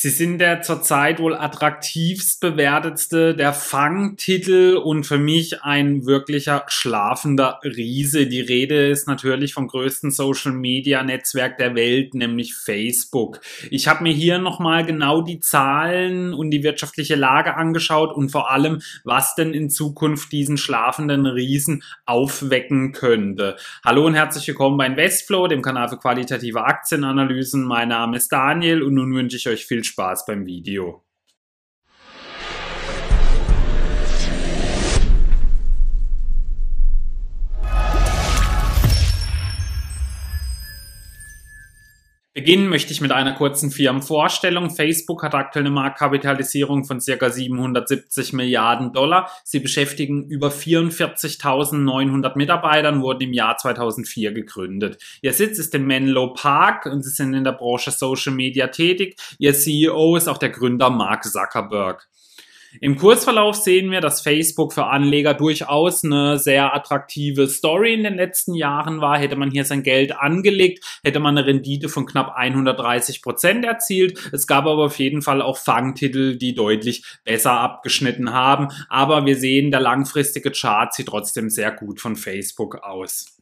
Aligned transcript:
Sie 0.00 0.10
sind 0.10 0.38
der 0.38 0.62
zurzeit 0.62 1.18
wohl 1.18 1.34
attraktivst 1.34 2.40
bewertetste 2.40 3.34
der 3.34 3.52
Fangtitel 3.52 4.76
und 4.76 5.02
für 5.02 5.18
mich 5.18 5.64
ein 5.64 6.06
wirklicher 6.06 6.64
schlafender 6.68 7.58
Riese. 7.64 8.28
Die 8.28 8.40
Rede 8.40 8.90
ist 8.90 9.08
natürlich 9.08 9.54
vom 9.54 9.66
größten 9.66 10.12
Social 10.12 10.52
Media 10.52 11.02
Netzwerk 11.02 11.58
der 11.58 11.74
Welt, 11.74 12.14
nämlich 12.14 12.54
Facebook. 12.54 13.40
Ich 13.72 13.88
habe 13.88 14.04
mir 14.04 14.12
hier 14.12 14.38
nochmal 14.38 14.86
genau 14.86 15.20
die 15.20 15.40
Zahlen 15.40 16.32
und 16.32 16.52
die 16.52 16.62
wirtschaftliche 16.62 17.16
Lage 17.16 17.56
angeschaut 17.56 18.14
und 18.14 18.28
vor 18.28 18.52
allem, 18.52 18.80
was 19.02 19.34
denn 19.34 19.52
in 19.52 19.68
Zukunft 19.68 20.30
diesen 20.30 20.58
schlafenden 20.58 21.26
Riesen 21.26 21.82
aufwecken 22.06 22.92
könnte. 22.92 23.56
Hallo 23.84 24.06
und 24.06 24.14
herzlich 24.14 24.46
willkommen 24.46 24.78
bei 24.78 24.86
Investflow, 24.86 25.48
dem 25.48 25.60
Kanal 25.60 25.88
für 25.88 25.98
qualitative 25.98 26.62
Aktienanalysen. 26.62 27.64
Mein 27.64 27.88
Name 27.88 28.16
ist 28.16 28.30
Daniel 28.30 28.84
und 28.84 28.94
nun 28.94 29.12
wünsche 29.12 29.36
ich 29.36 29.48
euch 29.48 29.66
viel 29.66 29.87
Spaß 29.88 30.26
beim 30.26 30.46
Video. 30.46 31.07
Beginnen 42.38 42.68
möchte 42.68 42.92
ich 42.92 43.00
mit 43.00 43.10
einer 43.10 43.32
kurzen 43.32 43.72
Firmenvorstellung. 43.72 44.70
Facebook 44.70 45.24
hat 45.24 45.34
aktuell 45.34 45.64
eine 45.64 45.74
Marktkapitalisierung 45.74 46.84
von 46.84 47.00
ca. 47.00 47.30
770 47.30 48.32
Milliarden 48.32 48.92
Dollar. 48.92 49.28
Sie 49.42 49.58
beschäftigen 49.58 50.22
über 50.28 50.50
44.900 50.50 52.38
Mitarbeitern, 52.38 53.02
wurden 53.02 53.22
im 53.22 53.32
Jahr 53.32 53.56
2004 53.56 54.30
gegründet. 54.30 55.02
Ihr 55.20 55.32
Sitz 55.32 55.58
ist 55.58 55.74
in 55.74 55.84
Menlo 55.84 56.32
Park 56.32 56.86
und 56.86 57.02
sie 57.02 57.10
sind 57.10 57.34
in 57.34 57.42
der 57.42 57.50
Branche 57.50 57.90
Social 57.90 58.32
Media 58.32 58.68
tätig. 58.68 59.16
Ihr 59.40 59.52
CEO 59.52 60.14
ist 60.14 60.28
auch 60.28 60.38
der 60.38 60.50
Gründer 60.50 60.90
Mark 60.90 61.24
Zuckerberg. 61.24 62.06
Im 62.80 62.96
Kursverlauf 62.96 63.56
sehen 63.56 63.90
wir, 63.90 64.00
dass 64.00 64.20
Facebook 64.20 64.74
für 64.74 64.86
Anleger 64.86 65.32
durchaus 65.32 66.04
eine 66.04 66.38
sehr 66.38 66.74
attraktive 66.74 67.48
Story 67.48 67.94
in 67.94 68.02
den 68.02 68.16
letzten 68.16 68.54
Jahren 68.54 69.00
war. 69.00 69.18
Hätte 69.18 69.36
man 69.36 69.50
hier 69.50 69.64
sein 69.64 69.82
Geld 69.82 70.14
angelegt, 70.16 70.84
hätte 71.02 71.18
man 71.18 71.38
eine 71.38 71.46
Rendite 71.46 71.88
von 71.88 72.04
knapp 72.04 72.34
130 72.36 73.22
Prozent 73.22 73.64
erzielt. 73.64 74.18
Es 74.32 74.46
gab 74.46 74.66
aber 74.66 74.84
auf 74.84 74.98
jeden 74.98 75.22
Fall 75.22 75.40
auch 75.40 75.56
Fangtitel, 75.56 76.36
die 76.36 76.54
deutlich 76.54 77.04
besser 77.24 77.52
abgeschnitten 77.52 78.32
haben. 78.32 78.68
Aber 78.88 79.24
wir 79.24 79.36
sehen, 79.36 79.70
der 79.70 79.80
langfristige 79.80 80.50
Chart 80.50 80.92
sieht 80.92 81.08
trotzdem 81.08 81.48
sehr 81.48 81.72
gut 81.72 82.00
von 82.00 82.16
Facebook 82.16 82.82
aus. 82.82 83.37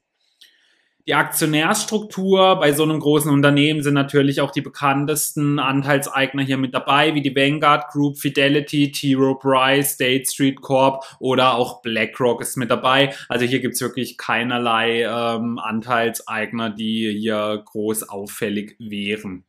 Die 1.09 1.15
Aktionärstruktur 1.15 2.57
bei 2.59 2.73
so 2.73 2.83
einem 2.83 2.99
großen 2.99 3.31
Unternehmen 3.31 3.81
sind 3.81 3.95
natürlich 3.95 4.41
auch 4.41 4.51
die 4.51 4.61
bekanntesten 4.61 5.61
Anteilseigner 5.61 6.43
hier 6.43 6.59
mit 6.59 6.75
dabei, 6.75 7.15
wie 7.15 7.23
die 7.23 7.37
Vanguard 7.37 7.93
Group, 7.93 8.19
Fidelity, 8.19 8.91
T. 8.91 9.15
Rowe 9.15 9.39
Price, 9.39 9.93
State 9.93 10.25
Street 10.27 10.61
Corp 10.61 11.05
oder 11.21 11.55
auch 11.55 11.81
BlackRock 11.81 12.41
ist 12.41 12.57
mit 12.57 12.73
dabei. 12.73 13.15
Also 13.29 13.45
hier 13.47 13.61
gibt's 13.61 13.81
wirklich 13.81 14.19
keinerlei 14.19 15.03
ähm, 15.03 15.61
Anteilseigner, 15.61 16.71
die 16.71 17.17
hier 17.17 17.63
groß 17.65 18.09
auffällig 18.09 18.75
wären. 18.81 19.45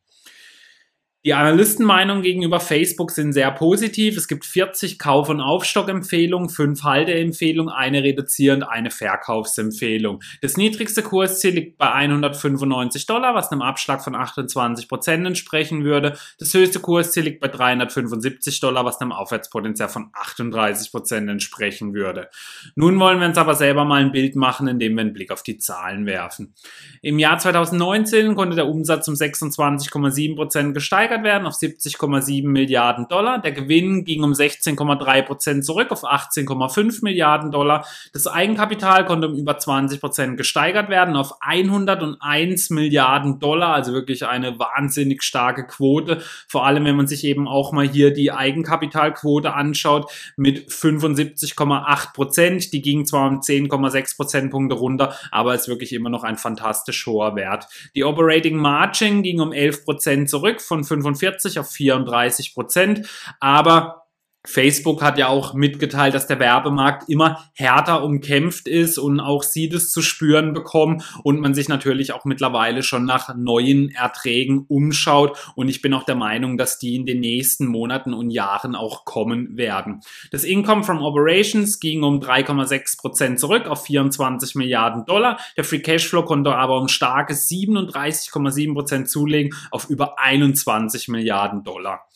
Die 1.26 1.34
Analystenmeinungen 1.34 2.22
gegenüber 2.22 2.60
Facebook 2.60 3.10
sind 3.10 3.34
sehr 3.34 3.52
positiv. 3.52 4.18
Es 4.18 4.28
gibt 4.28 4.46
40 4.46 5.00
Kauf- 5.00 5.30
und 5.30 5.42
Aufstockempfehlungen, 5.42 6.48
5 6.48 6.84
Halteempfehlungen, 6.84 7.73
eine 7.73 8.04
reduzierend, 8.04 8.70
eine 8.70 8.92
Verkaufsempfehlung. 8.92 10.22
Das 10.42 10.58
niedrigste 10.58 11.02
Kursziel 11.02 11.56
liegt 11.56 11.80
bei 11.80 11.92
195 11.92 13.08
Dollar, 13.08 13.34
was 13.34 13.52
einem 13.52 13.64
Abschlag 13.64 14.04
von 14.04 14.16
28 14.16 14.88
Prozent 14.88 15.26
entsprechen 15.26 15.84
würde. 15.84 16.16
Das 16.38 16.54
höchste 16.54 16.80
Kursziel 16.80 17.23
liegt 17.23 17.42
bei 17.42 17.48
375 17.48 18.60
Dollar, 18.60 18.86
was 18.86 19.02
einem 19.02 19.12
Aufwärtspotenzial 19.12 19.90
von 19.90 20.12
38 20.14 20.92
Prozent 20.92 21.30
entsprechen 21.30 21.95
würde. 21.95 22.30
Nun 22.76 22.98
wollen 23.00 23.20
wir 23.20 23.28
uns 23.28 23.40
aber 23.40 23.56
selber 23.56 23.86
mal 23.86 24.02
ein 24.02 24.12
Bild 24.12 24.36
machen, 24.36 24.67
indem 24.67 24.94
wir 24.94 25.02
einen 25.02 25.14
Blick 25.14 25.32
auf 25.32 25.42
die 25.42 25.58
Zahlen 25.58 26.05
werfen. 26.05 26.54
Im 27.02 27.17
Jahr 27.17 27.39
2019 27.39 28.36
konnte 28.36 28.55
der 28.55 28.67
Umsatz 28.67 29.08
um 29.08 29.16
26,7 29.16 30.36
Prozent 30.36 30.73
gesteigert 30.76 31.07
gesteigert 31.08 31.23
werden 31.23 31.48
auf 31.48 31.54
70,7 31.54 32.48
Milliarden 32.48 33.08
Dollar. 33.08 33.40
Der 33.40 33.52
Gewinn 33.52 34.04
ging 34.04 34.23
um 34.23 34.34
16,3 34.34 35.22
Prozent 35.22 35.66
zurück 35.66 35.92
auf 35.92 36.04
18,5 36.04 37.04
Milliarden 37.04 37.52
Dollar. 37.52 37.86
Das 38.14 38.28
Eigenkapital 38.28 39.06
konnte 39.06 39.30
um 39.30 39.38
über 39.38 39.58
20 39.58 40.02
Prozent 40.02 40.38
gesteigert 40.38 40.90
werden 40.90 41.16
auf 41.16 41.42
101 41.42 42.70
Milliarden 42.72 43.40
Dollar, 43.40 43.73
also 43.73 43.94
wirklich 43.94 44.26
eine 44.26 44.60
wahnsinnig 44.60 45.23
starke 45.23 45.66
Quote. 45.66 46.22
Vor 46.48 46.66
allem, 46.66 46.86
wenn 46.86 46.98
man 46.98 47.08
sich 47.08 47.23
eben 47.23 47.48
auch 47.48 47.72
mal 47.72 47.88
hier 47.88 48.12
die 48.12 48.32
Eigenkapitalquote 48.32 49.54
anschaut 49.54 50.12
mit 50.36 50.70
75,8 50.70 52.14
Prozent. 52.14 52.73
Die 52.73 52.82
ging 52.82 53.06
zwar 53.06 53.30
um 53.30 53.40
10,6 53.40 54.16
Prozentpunkte 54.17 54.76
runter, 54.76 55.16
aber 55.32 55.56
ist 55.56 55.67
wirklich 55.67 55.94
immer 55.94 56.10
noch 56.10 56.23
ein 56.23 56.38
fantastisch 56.38 57.06
hoher 57.06 57.36
Wert. 57.36 57.67
Die 57.96 58.04
Operating 58.04 58.58
Margin 58.58 59.23
ging 59.23 59.40
um 59.40 59.54
11 59.54 59.86
Prozent 59.86 60.30
zurück 60.30 60.62
von 60.62 60.84
5 60.84 60.97
45 61.02 61.60
auf 61.60 61.70
34 61.70 62.54
Prozent. 62.54 63.08
Aber 63.40 64.07
Facebook 64.45 65.02
hat 65.02 65.17
ja 65.17 65.27
auch 65.27 65.53
mitgeteilt, 65.53 66.14
dass 66.14 66.27
der 66.27 66.39
Werbemarkt 66.39 67.09
immer 67.09 67.49
härter 67.53 68.03
umkämpft 68.03 68.67
ist 68.67 68.98
und 68.98 69.20
auch 69.20 69.43
sie 69.43 69.67
das 69.67 69.92
zu 69.92 70.02
spüren 70.02 70.53
bekommen 70.53 71.03
und 71.23 71.42
man 71.42 71.53
sich 71.53 71.67
natürlich 71.67 72.14
auch 72.14 72.23
mittlerweile 72.23 72.81
schon 72.81 73.03
nach 73.05 73.36
neuen 73.36 73.89
Erträgen 73.89 74.65
umschaut 74.67 75.37
und 75.55 75.67
ich 75.67 75.81
bin 75.81 75.93
auch 75.93 76.03
der 76.03 76.15
Meinung, 76.15 76.58
dass 76.58 76.80
die 76.80 76.95
in 76.95 77.05
den 77.05 77.20
nächsten 77.20 77.67
Monaten 77.67 78.14
und 78.14 78.30
Jahren 78.30 78.75
auch 78.75 79.03
kommen 79.03 79.58
werden. 79.58 79.99
Das 80.31 80.45
Income 80.45 80.83
from 80.83 81.02
Operations 81.02 81.80
ging 81.80 82.04
um 82.04 82.19
3,6 82.19 82.98
Prozent 82.98 83.39
zurück 83.39 83.67
auf 83.67 83.86
24 83.86 84.55
Milliarden 84.55 85.05
Dollar. 85.05 85.39
Der 85.58 85.65
Free 85.65 85.80
Cashflow 85.80 86.23
konnte 86.23 86.55
aber 86.55 86.80
um 86.80 86.87
starke 86.87 87.33
37,7 87.33 88.73
Prozent 88.73 89.09
zulegen 89.09 89.54
auf 89.71 89.89
über 89.89 90.19
21 90.19 91.09
Milliarden 91.09 91.64
Dollar. 91.64 92.08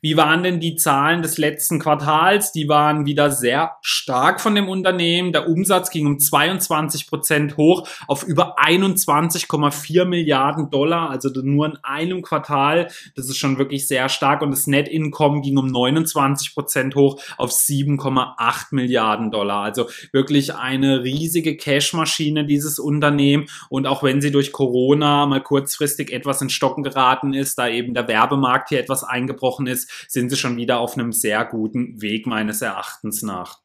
Wie 0.00 0.16
waren 0.16 0.42
denn 0.42 0.60
die 0.60 0.76
Zahlen 0.76 1.22
des 1.22 1.36
letzten 1.38 1.69
Quartals, 1.78 2.52
die 2.52 2.68
waren 2.68 3.06
wieder 3.06 3.30
sehr 3.30 3.76
stark 3.82 4.40
von 4.40 4.54
dem 4.54 4.68
Unternehmen. 4.68 5.32
Der 5.32 5.48
Umsatz 5.48 5.90
ging 5.90 6.06
um 6.06 6.18
22 6.18 7.06
Prozent 7.06 7.56
hoch 7.56 7.86
auf 8.08 8.24
über 8.24 8.58
21,4 8.58 10.04
Milliarden 10.04 10.70
Dollar, 10.70 11.10
also 11.10 11.28
nur 11.42 11.66
in 11.66 11.78
einem 11.82 12.22
Quartal. 12.22 12.88
Das 13.14 13.28
ist 13.28 13.36
schon 13.36 13.58
wirklich 13.58 13.86
sehr 13.86 14.08
stark 14.08 14.42
und 14.42 14.50
das 14.50 14.66
Net 14.66 14.88
Income 14.88 15.42
ging 15.42 15.56
um 15.58 15.66
29 15.66 16.54
Prozent 16.54 16.94
hoch 16.96 17.20
auf 17.38 17.50
7,8 17.50 18.66
Milliarden 18.72 19.30
Dollar. 19.30 19.62
Also 19.62 19.88
wirklich 20.12 20.54
eine 20.54 21.04
riesige 21.04 21.56
Cashmaschine 21.56 22.44
dieses 22.44 22.78
Unternehmen 22.78 23.46
und 23.68 23.86
auch 23.86 24.02
wenn 24.02 24.20
sie 24.20 24.30
durch 24.30 24.52
Corona 24.52 25.26
mal 25.26 25.42
kurzfristig 25.42 26.12
etwas 26.12 26.42
in 26.42 26.50
Stocken 26.50 26.82
geraten 26.82 27.32
ist, 27.34 27.58
da 27.58 27.68
eben 27.68 27.94
der 27.94 28.08
Werbemarkt 28.08 28.70
hier 28.70 28.80
etwas 28.80 29.04
eingebrochen 29.04 29.66
ist, 29.66 29.90
sind 30.08 30.30
sie 30.30 30.36
schon 30.36 30.56
wieder 30.56 30.80
auf 30.80 30.96
einem 30.96 31.12
sehr 31.12 31.44
guten 31.44 31.59
guten 31.60 32.00
Weg 32.00 32.26
meines 32.26 32.62
Erachtens 32.62 33.20
nach. 33.20 33.60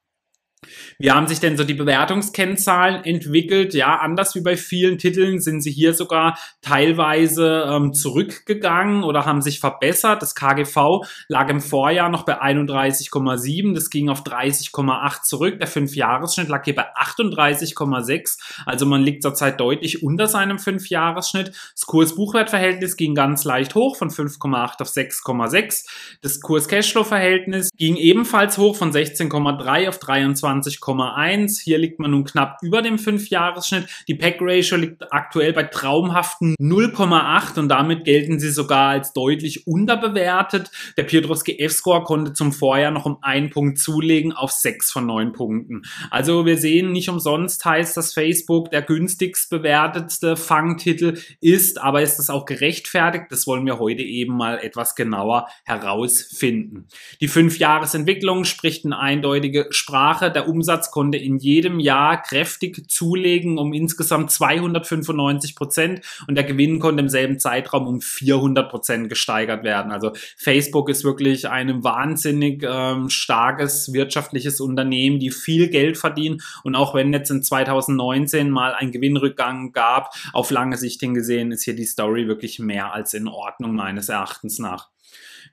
Wie 0.97 1.11
haben 1.11 1.27
sich 1.27 1.39
denn 1.39 1.57
so 1.57 1.63
die 1.63 1.73
Bewertungskennzahlen 1.73 3.03
entwickelt? 3.03 3.73
Ja, 3.73 3.97
anders 3.97 4.35
wie 4.35 4.41
bei 4.41 4.57
vielen 4.57 4.97
Titeln 4.97 5.39
sind 5.39 5.61
sie 5.61 5.71
hier 5.71 5.93
sogar 5.93 6.37
teilweise 6.61 7.65
ähm, 7.69 7.93
zurückgegangen 7.93 9.03
oder 9.03 9.25
haben 9.25 9.41
sich 9.41 9.59
verbessert. 9.59 10.21
Das 10.21 10.35
KGV 10.35 11.05
lag 11.27 11.49
im 11.49 11.61
Vorjahr 11.61 12.09
noch 12.09 12.23
bei 12.23 12.41
31,7, 12.41 13.73
das 13.73 13.89
ging 13.89 14.09
auf 14.09 14.23
30,8 14.23 15.23
zurück. 15.23 15.59
Der 15.59 15.67
Fünfjahresschnitt 15.67 16.47
lag 16.47 16.63
hier 16.63 16.75
bei 16.75 16.85
38,6. 16.95 18.39
Also 18.65 18.85
man 18.85 19.01
liegt 19.01 19.23
zurzeit 19.23 19.59
deutlich 19.59 20.03
unter 20.03 20.27
seinem 20.27 20.59
Fünfjahresschnitt. 20.59 21.51
Das 21.73 21.85
Kurs-Buchwert-Verhältnis 21.85 22.97
ging 22.97 23.15
ganz 23.15 23.43
leicht 23.43 23.75
hoch 23.75 23.97
von 23.97 24.09
5,8 24.09 24.81
auf 24.81 24.89
6,6. 24.89 25.85
Das 26.21 26.39
Kurs-Cashflow-Verhältnis 26.39 27.69
ging 27.77 27.95
ebenfalls 27.97 28.57
hoch 28.57 28.75
von 28.75 28.91
16,3 28.91 29.89
auf 29.89 29.99
23 29.99 30.44
27,1. 30.45 31.61
Hier 31.61 31.77
liegt 31.77 31.99
man 31.99 32.11
nun 32.11 32.23
knapp 32.23 32.57
über 32.61 32.81
dem 32.81 32.97
5-Jahres-Schnitt. 32.97 33.87
Die 34.07 34.15
Pack-Ratio 34.15 34.77
liegt 34.77 35.11
aktuell 35.11 35.53
bei 35.53 35.63
traumhaften 35.63 36.55
0,8 36.59 37.59
und 37.59 37.69
damit 37.69 38.05
gelten 38.05 38.39
sie 38.39 38.51
sogar 38.51 38.89
als 38.89 39.13
deutlich 39.13 39.67
unterbewertet. 39.67 40.71
Der 40.97 41.03
Piotrowski 41.03 41.59
F-Score 41.59 42.03
konnte 42.03 42.33
zum 42.33 42.51
Vorjahr 42.51 42.91
noch 42.91 43.05
um 43.05 43.17
einen 43.21 43.49
Punkt 43.49 43.79
zulegen 43.79 44.33
auf 44.33 44.51
6 44.51 44.91
von 44.91 45.05
9 45.05 45.33
Punkten. 45.33 45.83
Also 46.11 46.45
wir 46.45 46.57
sehen, 46.57 46.91
nicht 46.91 47.09
umsonst 47.09 47.63
heißt 47.65 47.97
das 47.97 48.13
Facebook 48.13 48.71
der 48.71 48.81
günstigst 48.81 49.49
bewertetste 49.49 50.35
Fangtitel 50.35 51.19
ist, 51.41 51.81
aber 51.81 52.01
ist 52.01 52.17
das 52.17 52.29
auch 52.29 52.45
gerechtfertigt? 52.45 53.25
Das 53.29 53.47
wollen 53.47 53.65
wir 53.65 53.79
heute 53.79 54.03
eben 54.03 54.35
mal 54.35 54.59
etwas 54.59 54.95
genauer 54.95 55.47
herausfinden. 55.63 56.87
Die 57.21 57.29
5-Jahres-Entwicklung 57.29 58.45
spricht 58.45 58.85
eine 58.85 58.99
eindeutige 58.99 59.67
Sprache 59.69 60.31
Der 60.35 60.47
Umsatz 60.47 60.91
konnte 60.91 61.17
in 61.17 61.37
jedem 61.37 61.79
Jahr 61.79 62.21
kräftig 62.21 62.89
zulegen 62.89 63.57
um 63.57 63.73
insgesamt 63.73 64.31
295 64.31 65.55
Prozent 65.55 66.01
und 66.27 66.35
der 66.35 66.43
Gewinn 66.43 66.79
konnte 66.79 67.01
im 67.01 67.09
selben 67.09 67.39
Zeitraum 67.39 67.87
um 67.87 68.01
400 68.01 68.69
Prozent 68.69 69.09
gesteigert 69.09 69.63
werden. 69.63 69.91
Also 69.91 70.11
Facebook 70.37 70.89
ist 70.89 71.03
wirklich 71.03 71.47
ein 71.49 71.83
wahnsinnig 71.83 72.63
ähm, 72.67 73.09
starkes 73.09 73.93
wirtschaftliches 73.93 74.59
Unternehmen, 74.59 75.19
die 75.19 75.31
viel 75.31 75.69
Geld 75.69 75.97
verdienen 75.97 76.41
und 76.63 76.75
auch 76.75 76.93
wenn 76.93 77.13
jetzt 77.13 77.31
in 77.31 77.41
2019 77.41 78.49
mal 78.49 78.73
ein 78.73 78.91
Gewinnrückgang 78.91 79.71
gab, 79.71 80.13
auf 80.33 80.51
lange 80.51 80.77
Sicht 80.77 80.99
hingesehen 80.99 81.51
ist 81.51 81.63
hier 81.63 81.75
die 81.75 81.85
Story 81.85 82.27
wirklich 82.27 82.59
mehr 82.59 82.93
als 82.93 83.13
in 83.13 83.27
Ordnung 83.27 83.73
meines 83.75 84.09
Erachtens 84.09 84.59
nach. 84.59 84.94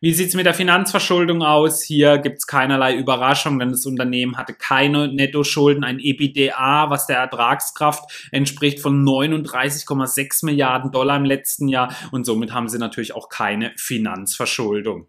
Wie 0.03 0.13
sieht's 0.13 0.35
mit 0.35 0.47
der 0.47 0.55
Finanzverschuldung 0.55 1.45
aus? 1.45 1.81
Hier 1.81 2.19
gibt's 2.19 2.49
keinerlei 2.49 2.97
Überraschung, 2.97 3.61
denn 3.61 3.71
das 3.71 3.87
Unternehmen 3.87 4.37
hatte 4.37 4.53
keine 4.53 5.07
Nettoschulden, 5.07 5.85
ein 5.85 6.01
EBITDA, 6.01 6.91
was 6.91 7.07
der 7.07 7.19
Ertragskraft 7.19 8.29
entspricht 8.33 8.81
von 8.81 9.05
39,6 9.05 10.45
Milliarden 10.45 10.91
Dollar 10.91 11.17
im 11.19 11.25
letzten 11.25 11.69
Jahr 11.69 11.95
und 12.11 12.27
somit 12.27 12.53
haben 12.53 12.69
sie 12.69 12.79
natürlich 12.79 13.15
auch 13.15 13.29
keine 13.29 13.71
Finanzverschuldung. 13.77 15.07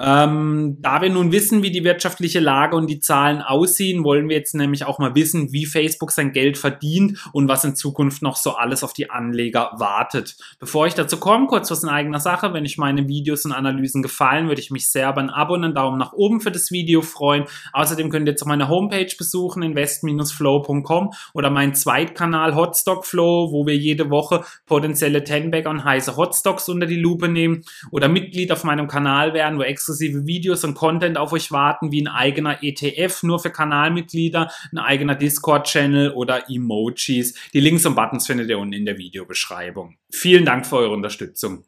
Ähm, 0.00 0.78
da 0.80 1.02
wir 1.02 1.10
nun 1.10 1.32
wissen, 1.32 1.62
wie 1.62 1.70
die 1.70 1.84
wirtschaftliche 1.84 2.40
Lage 2.40 2.76
und 2.76 2.88
die 2.88 3.00
Zahlen 3.00 3.42
aussehen, 3.42 4.04
wollen 4.04 4.28
wir 4.28 4.36
jetzt 4.36 4.54
nämlich 4.54 4.84
auch 4.84 4.98
mal 4.98 5.14
wissen, 5.14 5.52
wie 5.52 5.66
Facebook 5.66 6.10
sein 6.10 6.32
Geld 6.32 6.58
verdient 6.58 7.18
und 7.32 7.48
was 7.48 7.64
in 7.64 7.76
Zukunft 7.76 8.22
noch 8.22 8.36
so 8.36 8.52
alles 8.52 8.82
auf 8.82 8.92
die 8.92 9.10
Anleger 9.10 9.72
wartet. 9.76 10.36
Bevor 10.58 10.86
ich 10.86 10.94
dazu 10.94 11.18
komme, 11.18 11.46
kurz 11.46 11.70
was 11.70 11.82
in 11.82 11.88
eigener 11.88 12.20
Sache. 12.20 12.52
Wenn 12.52 12.64
euch 12.64 12.78
meine 12.78 13.06
Videos 13.08 13.44
und 13.44 13.52
Analysen 13.52 14.02
gefallen, 14.02 14.48
würde 14.48 14.60
ich 14.60 14.70
mich 14.70 14.88
sehr 14.88 15.10
über 15.10 15.20
ein 15.20 15.30
Abo 15.30 15.54
und 15.54 15.64
einen 15.64 15.74
Daumen 15.74 15.98
nach 15.98 16.12
oben 16.12 16.40
für 16.40 16.50
das 16.50 16.70
Video 16.70 17.02
freuen. 17.02 17.44
Außerdem 17.72 18.10
könnt 18.10 18.26
ihr 18.26 18.32
jetzt 18.32 18.42
auch 18.42 18.48
meine 18.48 18.68
Homepage 18.68 19.12
besuchen, 19.16 19.62
invest-flow.com 19.62 21.12
oder 21.34 21.50
meinen 21.50 21.74
Zweitkanal 21.74 22.54
Hotstock 22.54 23.06
Flow, 23.06 23.52
wo 23.52 23.66
wir 23.66 23.76
jede 23.76 24.10
Woche 24.10 24.44
potenzielle 24.66 25.24
Tenbagger 25.24 25.70
und 25.70 25.84
heiße 25.84 26.16
Hotstocks 26.16 26.68
unter 26.68 26.86
die 26.86 27.00
Lupe 27.00 27.28
nehmen 27.28 27.62
oder 27.90 28.08
Mitglied 28.08 28.50
auf 28.50 28.64
meinem 28.64 28.88
Kanal 28.88 29.34
werden, 29.34 29.58
wo 29.58 29.62
extra 29.62 29.83
exklusive 29.84 30.26
Videos 30.26 30.64
und 30.64 30.74
Content 30.74 31.18
auf 31.18 31.32
euch 31.32 31.52
warten, 31.52 31.92
wie 31.92 32.02
ein 32.02 32.08
eigener 32.08 32.62
ETF 32.62 33.22
nur 33.22 33.38
für 33.38 33.50
Kanalmitglieder, 33.50 34.50
ein 34.72 34.78
eigener 34.78 35.14
Discord-Channel 35.14 36.12
oder 36.12 36.48
Emojis. 36.48 37.34
Die 37.52 37.60
Links 37.60 37.84
und 37.84 37.94
Buttons 37.94 38.26
findet 38.26 38.48
ihr 38.48 38.58
unten 38.58 38.72
in 38.72 38.86
der 38.86 38.96
Videobeschreibung. 38.96 39.96
Vielen 40.10 40.46
Dank 40.46 40.66
für 40.66 40.76
eure 40.76 40.94
Unterstützung. 40.94 41.64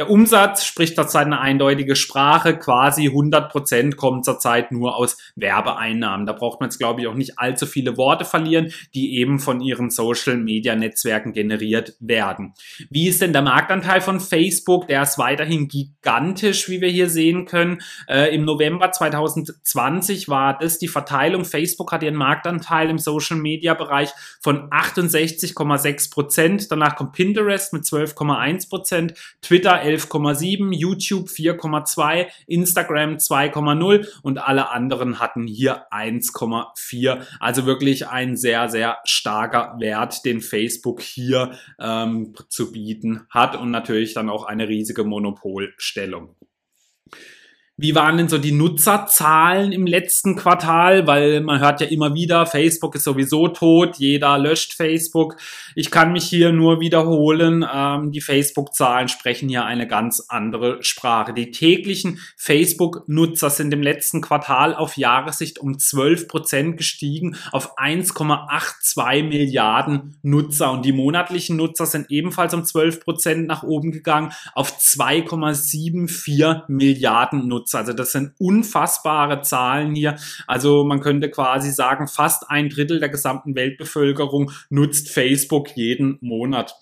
Der 0.00 0.08
Umsatz 0.08 0.64
spricht 0.64 0.96
zurzeit 0.96 1.26
eine 1.26 1.42
eindeutige 1.42 1.94
Sprache. 1.94 2.56
Quasi 2.56 3.08
100 3.08 3.52
Prozent 3.52 3.98
kommen 3.98 4.22
zurzeit 4.22 4.72
nur 4.72 4.96
aus 4.96 5.18
Werbeeinnahmen. 5.36 6.24
Da 6.24 6.32
braucht 6.32 6.58
man 6.58 6.70
jetzt, 6.70 6.78
glaube 6.78 7.02
ich, 7.02 7.06
auch 7.06 7.14
nicht 7.14 7.38
allzu 7.38 7.66
viele 7.66 7.98
Worte 7.98 8.24
verlieren, 8.24 8.72
die 8.94 9.18
eben 9.18 9.40
von 9.40 9.60
ihren 9.60 9.90
Social-Media-Netzwerken 9.90 11.34
generiert 11.34 11.96
werden. 12.00 12.54
Wie 12.88 13.08
ist 13.08 13.20
denn 13.20 13.34
der 13.34 13.42
Marktanteil 13.42 14.00
von 14.00 14.20
Facebook? 14.20 14.88
Der 14.88 15.02
ist 15.02 15.18
weiterhin 15.18 15.68
gigantisch, 15.68 16.70
wie 16.70 16.80
wir 16.80 16.88
hier 16.88 17.10
sehen 17.10 17.44
können. 17.44 17.82
Äh, 18.08 18.34
Im 18.34 18.46
November 18.46 18.92
2020 18.92 20.30
war 20.30 20.56
das 20.56 20.78
die 20.78 20.88
Verteilung. 20.88 21.44
Facebook 21.44 21.92
hat 21.92 22.02
ihren 22.02 22.14
Marktanteil 22.14 22.88
im 22.88 22.96
Social-Media-Bereich 22.96 24.12
von 24.40 24.70
68,6 24.70 26.10
Prozent. 26.10 26.72
Danach 26.72 26.96
kommt 26.96 27.12
Pinterest 27.12 27.74
mit 27.74 27.82
12,1 27.82 28.70
Prozent, 28.70 29.12
Twitter 29.42 29.89
11,7, 29.96 30.72
YouTube 30.72 31.28
4,2, 31.28 32.26
Instagram 32.46 33.16
2,0 33.16 34.06
und 34.22 34.38
alle 34.38 34.70
anderen 34.70 35.18
hatten 35.18 35.46
hier 35.46 35.86
1,4. 35.92 37.22
Also 37.40 37.66
wirklich 37.66 38.08
ein 38.08 38.36
sehr, 38.36 38.68
sehr 38.68 38.98
starker 39.04 39.76
Wert, 39.78 40.24
den 40.24 40.40
Facebook 40.40 41.00
hier 41.00 41.52
ähm, 41.78 42.34
zu 42.48 42.72
bieten 42.72 43.26
hat 43.30 43.56
und 43.56 43.70
natürlich 43.70 44.14
dann 44.14 44.30
auch 44.30 44.44
eine 44.44 44.68
riesige 44.68 45.04
Monopolstellung. 45.04 46.36
Wie 47.82 47.94
waren 47.94 48.18
denn 48.18 48.28
so 48.28 48.36
die 48.36 48.52
Nutzerzahlen 48.52 49.72
im 49.72 49.86
letzten 49.86 50.36
Quartal? 50.36 51.06
Weil 51.06 51.40
man 51.40 51.60
hört 51.60 51.80
ja 51.80 51.86
immer 51.86 52.12
wieder, 52.12 52.44
Facebook 52.44 52.94
ist 52.94 53.04
sowieso 53.04 53.48
tot, 53.48 53.96
jeder 53.96 54.36
löscht 54.36 54.74
Facebook. 54.74 55.36
Ich 55.74 55.90
kann 55.90 56.12
mich 56.12 56.24
hier 56.24 56.52
nur 56.52 56.80
wiederholen, 56.80 57.64
ähm, 57.72 58.12
die 58.12 58.20
Facebook-Zahlen 58.20 59.08
sprechen 59.08 59.48
hier 59.48 59.64
eine 59.64 59.88
ganz 59.88 60.26
andere 60.28 60.82
Sprache. 60.82 61.32
Die 61.32 61.52
täglichen 61.52 62.20
Facebook-Nutzer 62.36 63.48
sind 63.48 63.72
im 63.72 63.80
letzten 63.80 64.20
Quartal 64.20 64.74
auf 64.74 64.98
Jahressicht 64.98 65.58
um 65.58 65.78
12 65.78 66.28
Prozent 66.28 66.76
gestiegen 66.76 67.36
auf 67.50 67.78
1,82 67.78 69.22
Milliarden 69.22 70.18
Nutzer 70.20 70.70
und 70.70 70.84
die 70.84 70.92
monatlichen 70.92 71.56
Nutzer 71.56 71.86
sind 71.86 72.10
ebenfalls 72.10 72.52
um 72.52 72.62
12 72.62 73.00
Prozent 73.00 73.46
nach 73.46 73.62
oben 73.62 73.90
gegangen 73.90 74.32
auf 74.54 74.76
2,74 74.78 76.64
Milliarden 76.68 77.48
Nutzer. 77.48 77.69
Nutzer. 77.70 77.78
Also 77.78 77.92
das 77.92 78.12
sind 78.12 78.32
unfassbare 78.38 79.42
Zahlen 79.42 79.94
hier. 79.94 80.16
Also 80.46 80.84
man 80.84 81.00
könnte 81.00 81.30
quasi 81.30 81.70
sagen, 81.70 82.08
fast 82.08 82.50
ein 82.50 82.68
Drittel 82.68 83.00
der 83.00 83.08
gesamten 83.08 83.54
Weltbevölkerung 83.54 84.50
nutzt 84.68 85.10
Facebook 85.10 85.76
jeden 85.76 86.18
Monat. 86.20 86.74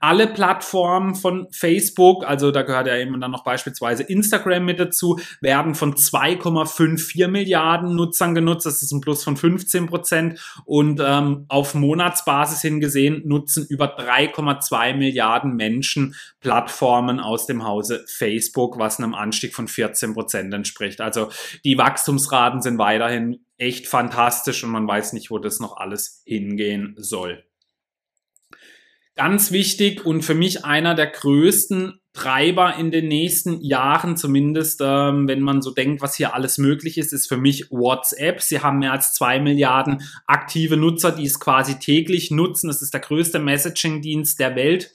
Alle 0.00 0.26
Plattformen 0.26 1.14
von 1.14 1.48
Facebook, 1.50 2.26
also 2.26 2.50
da 2.50 2.62
gehört 2.62 2.86
ja 2.86 2.96
eben 2.96 3.20
dann 3.20 3.30
noch 3.30 3.44
beispielsweise 3.44 4.02
Instagram 4.02 4.64
mit 4.64 4.80
dazu, 4.80 5.18
werden 5.40 5.74
von 5.74 5.94
2,54 5.94 7.28
Milliarden 7.28 7.94
Nutzern 7.94 8.34
genutzt. 8.34 8.66
Das 8.66 8.82
ist 8.82 8.92
ein 8.92 9.00
Plus 9.00 9.24
von 9.24 9.36
15 9.36 9.86
Prozent. 9.86 10.40
Und 10.64 11.00
ähm, 11.04 11.46
auf 11.48 11.74
Monatsbasis 11.74 12.62
hingesehen 12.62 13.22
nutzen 13.26 13.66
über 13.68 13.96
3,2 13.98 14.94
Milliarden 14.94 15.56
Menschen 15.56 16.14
Plattformen 16.40 17.20
aus 17.20 17.46
dem 17.46 17.64
Hause 17.64 18.04
Facebook, 18.06 18.78
was 18.78 18.98
einem 18.98 19.14
Anstieg 19.14 19.54
von 19.54 19.68
14 19.68 20.14
Prozent 20.14 20.35
Prozent 20.36 20.54
entspricht. 20.54 21.00
Also 21.00 21.30
die 21.64 21.78
Wachstumsraten 21.78 22.62
sind 22.62 22.78
weiterhin 22.78 23.44
echt 23.58 23.86
fantastisch 23.86 24.62
und 24.64 24.70
man 24.70 24.86
weiß 24.86 25.12
nicht, 25.12 25.30
wo 25.30 25.38
das 25.38 25.60
noch 25.60 25.76
alles 25.76 26.22
hingehen 26.26 26.94
soll. 26.98 27.44
Ganz 29.14 29.50
wichtig 29.50 30.04
und 30.04 30.22
für 30.22 30.34
mich 30.34 30.64
einer 30.64 30.94
der 30.94 31.06
größten 31.06 32.00
Treiber 32.16 32.76
in 32.76 32.90
den 32.90 33.08
nächsten 33.08 33.60
Jahren, 33.60 34.16
zumindest 34.16 34.80
ähm, 34.82 35.28
wenn 35.28 35.42
man 35.42 35.60
so 35.60 35.70
denkt, 35.70 36.00
was 36.00 36.14
hier 36.14 36.34
alles 36.34 36.56
möglich 36.56 36.96
ist, 36.96 37.12
ist 37.12 37.28
für 37.28 37.36
mich 37.36 37.70
WhatsApp. 37.70 38.40
Sie 38.40 38.60
haben 38.60 38.78
mehr 38.78 38.92
als 38.92 39.12
zwei 39.12 39.38
Milliarden 39.38 40.00
aktive 40.26 40.78
Nutzer, 40.78 41.12
die 41.12 41.26
es 41.26 41.38
quasi 41.38 41.78
täglich 41.78 42.30
nutzen. 42.30 42.68
Das 42.68 42.80
ist 42.80 42.94
der 42.94 43.02
größte 43.02 43.38
Messaging-Dienst 43.38 44.40
der 44.40 44.56
Welt. 44.56 44.92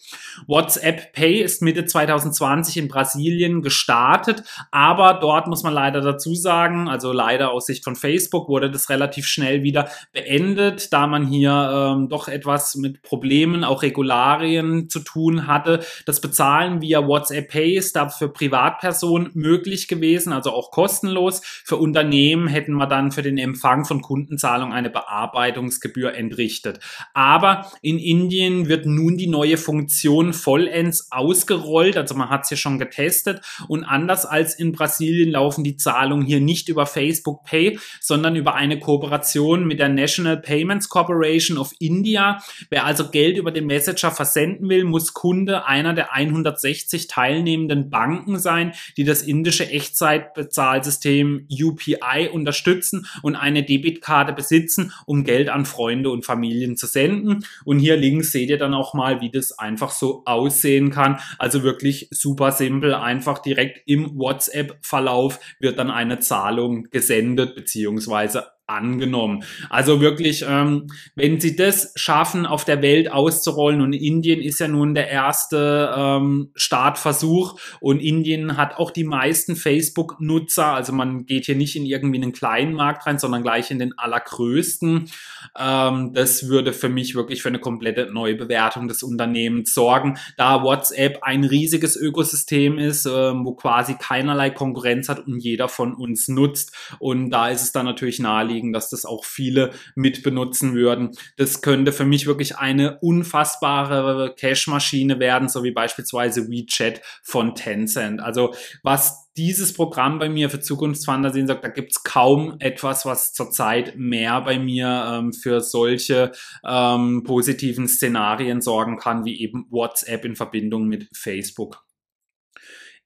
WhatsApp 0.47 1.13
Pay 1.13 1.41
ist 1.41 1.61
Mitte 1.61 1.85
2020 1.85 2.77
in 2.77 2.87
Brasilien 2.87 3.61
gestartet, 3.61 4.43
aber 4.71 5.13
dort 5.13 5.45
muss 5.45 5.61
man 5.61 5.73
leider 5.73 6.01
dazu 6.01 6.33
sagen, 6.33 6.89
also 6.89 7.13
leider 7.13 7.51
aus 7.51 7.67
Sicht 7.67 7.83
von 7.83 7.95
Facebook 7.95 8.49
wurde 8.49 8.71
das 8.71 8.89
relativ 8.89 9.27
schnell 9.27 9.61
wieder 9.61 9.89
beendet, 10.11 10.91
da 10.91 11.05
man 11.05 11.27
hier 11.27 11.93
ähm, 11.93 12.09
doch 12.09 12.27
etwas 12.27 12.75
mit 12.75 13.03
Problemen, 13.03 13.63
auch 13.63 13.83
Regularien 13.83 14.89
zu 14.89 15.01
tun 15.01 15.45
hatte. 15.45 15.81
Das 16.07 16.19
Bezahlen 16.19 16.81
via 16.81 17.10
WhatsApp 17.11 17.49
Pay 17.49 17.75
ist 17.75 17.97
da 17.97 18.07
für 18.07 18.29
Privatpersonen 18.29 19.31
möglich 19.33 19.89
gewesen, 19.89 20.31
also 20.31 20.51
auch 20.51 20.71
kostenlos. 20.71 21.41
Für 21.43 21.75
Unternehmen 21.75 22.47
hätten 22.47 22.75
wir 22.75 22.87
dann 22.87 23.11
für 23.11 23.21
den 23.21 23.37
Empfang 23.37 23.83
von 23.83 24.01
Kundenzahlungen 24.01 24.73
eine 24.73 24.89
Bearbeitungsgebühr 24.89 26.15
entrichtet. 26.15 26.79
Aber 27.13 27.69
in 27.81 27.99
Indien 27.99 28.69
wird 28.69 28.85
nun 28.85 29.17
die 29.17 29.27
neue 29.27 29.57
Funktion 29.57 30.31
vollends 30.31 31.11
ausgerollt, 31.11 31.97
also 31.97 32.15
man 32.15 32.29
hat 32.29 32.49
ja 32.49 32.55
schon 32.55 32.79
getestet 32.79 33.41
und 33.67 33.83
anders 33.83 34.25
als 34.25 34.55
in 34.55 34.71
Brasilien 34.71 35.31
laufen 35.31 35.65
die 35.65 35.75
Zahlungen 35.75 36.25
hier 36.25 36.39
nicht 36.39 36.69
über 36.69 36.85
Facebook 36.85 37.43
Pay, 37.43 37.77
sondern 37.99 38.37
über 38.37 38.55
eine 38.55 38.79
Kooperation 38.79 39.67
mit 39.67 39.79
der 39.79 39.89
National 39.89 40.37
Payments 40.37 40.87
Corporation 40.87 41.57
of 41.57 41.73
India. 41.79 42.41
Wer 42.69 42.85
also 42.85 43.09
Geld 43.09 43.37
über 43.37 43.51
den 43.51 43.65
Messenger 43.65 44.11
versenden 44.11 44.69
will, 44.69 44.85
muss 44.85 45.13
Kunde 45.13 45.65
einer 45.65 45.93
der 45.93 46.13
160 46.13 47.00
50 47.01 47.07
teilnehmenden 47.07 47.89
Banken 47.89 48.39
sein, 48.39 48.73
die 48.97 49.03
das 49.03 49.21
indische 49.21 49.69
Echtzeitbezahlsystem 49.69 51.47
UPI 51.49 52.29
unterstützen 52.31 53.05
und 53.21 53.35
eine 53.35 53.63
Debitkarte 53.63 54.33
besitzen, 54.33 54.91
um 55.05 55.23
Geld 55.23 55.49
an 55.49 55.65
Freunde 55.65 56.09
und 56.09 56.25
Familien 56.25 56.77
zu 56.77 56.87
senden. 56.87 57.45
Und 57.65 57.79
hier 57.79 57.97
links 57.97 58.31
seht 58.31 58.49
ihr 58.49 58.57
dann 58.57 58.73
auch 58.73 58.93
mal, 58.93 59.21
wie 59.21 59.31
das 59.31 59.57
einfach 59.57 59.91
so 59.91 60.23
aussehen 60.25 60.91
kann. 60.91 61.19
Also 61.37 61.63
wirklich 61.63 62.07
super 62.11 62.51
simpel, 62.51 62.93
einfach 62.93 63.39
direkt 63.39 63.81
im 63.85 64.17
WhatsApp-Verlauf 64.17 65.39
wird 65.59 65.79
dann 65.79 65.91
eine 65.91 66.19
Zahlung 66.19 66.87
gesendet 66.91 67.55
bzw 67.55 68.41
angenommen. 68.71 69.43
Also 69.69 70.01
wirklich, 70.01 70.45
ähm, 70.47 70.87
wenn 71.15 71.39
sie 71.39 71.55
das 71.55 71.93
schaffen, 71.95 72.45
auf 72.45 72.65
der 72.65 72.81
Welt 72.81 73.11
auszurollen, 73.11 73.81
und 73.81 73.93
Indien 73.93 74.41
ist 74.41 74.59
ja 74.59 74.67
nun 74.67 74.95
der 74.95 75.09
erste 75.09 75.93
ähm, 75.95 76.51
Startversuch 76.55 77.59
und 77.79 77.99
Indien 77.99 78.57
hat 78.57 78.77
auch 78.77 78.91
die 78.91 79.03
meisten 79.03 79.55
Facebook-Nutzer, 79.55 80.67
also 80.67 80.93
man 80.93 81.25
geht 81.25 81.45
hier 81.45 81.55
nicht 81.55 81.75
in 81.75 81.85
irgendwie 81.85 82.21
einen 82.21 82.31
kleinen 82.31 82.73
Markt 82.73 83.05
rein, 83.05 83.19
sondern 83.19 83.43
gleich 83.43 83.71
in 83.71 83.79
den 83.79 83.97
allergrößten. 83.97 85.09
Ähm, 85.57 86.13
das 86.13 86.47
würde 86.47 86.73
für 86.73 86.89
mich 86.89 87.15
wirklich 87.15 87.41
für 87.41 87.49
eine 87.49 87.59
komplette 87.59 88.11
Neubewertung 88.11 88.87
des 88.87 89.03
Unternehmens 89.03 89.73
sorgen, 89.73 90.17
da 90.37 90.63
WhatsApp 90.63 91.19
ein 91.23 91.43
riesiges 91.43 91.95
Ökosystem 91.95 92.77
ist, 92.77 93.05
äh, 93.05 93.09
wo 93.09 93.53
quasi 93.53 93.95
keinerlei 93.95 94.49
Konkurrenz 94.49 95.09
hat 95.09 95.27
und 95.27 95.39
jeder 95.39 95.67
von 95.67 95.93
uns 95.93 96.27
nutzt. 96.27 96.75
Und 96.99 97.29
da 97.31 97.49
ist 97.49 97.63
es 97.63 97.71
dann 97.71 97.85
natürlich 97.85 98.19
naheliegend, 98.19 98.60
naheliegen, 98.61 98.73
dass 98.73 98.89
das 98.89 99.05
auch 99.05 99.25
viele 99.25 99.71
mitbenutzen 99.95 100.73
würden. 100.73 101.11
Das 101.37 101.61
könnte 101.61 101.91
für 101.91 102.05
mich 102.05 102.27
wirklich 102.27 102.57
eine 102.57 102.99
unfassbare 102.99 104.33
Cash-Maschine 104.37 105.19
werden, 105.19 105.49
so 105.49 105.63
wie 105.63 105.71
beispielsweise 105.71 106.49
WeChat 106.49 107.01
von 107.23 107.55
Tencent. 107.55 108.21
Also 108.21 108.53
was 108.83 109.29
dieses 109.37 109.73
Programm 109.73 110.19
bei 110.19 110.27
mir 110.27 110.49
für 110.49 110.59
Zukunftsfantasien 110.59 111.47
sagt, 111.47 111.63
da 111.63 111.69
gibt's 111.69 112.03
kaum 112.03 112.57
etwas, 112.59 113.05
was 113.05 113.31
zurzeit 113.33 113.95
mehr 113.95 114.41
bei 114.41 114.59
mir 114.59 115.05
ähm, 115.07 115.33
für 115.33 115.61
solche 115.61 116.33
ähm, 116.67 117.23
positiven 117.23 117.87
Szenarien 117.87 118.61
sorgen 118.61 118.97
kann, 118.97 119.23
wie 119.23 119.39
eben 119.39 119.67
WhatsApp 119.69 120.25
in 120.25 120.35
Verbindung 120.35 120.87
mit 120.87 121.07
Facebook. 121.13 121.81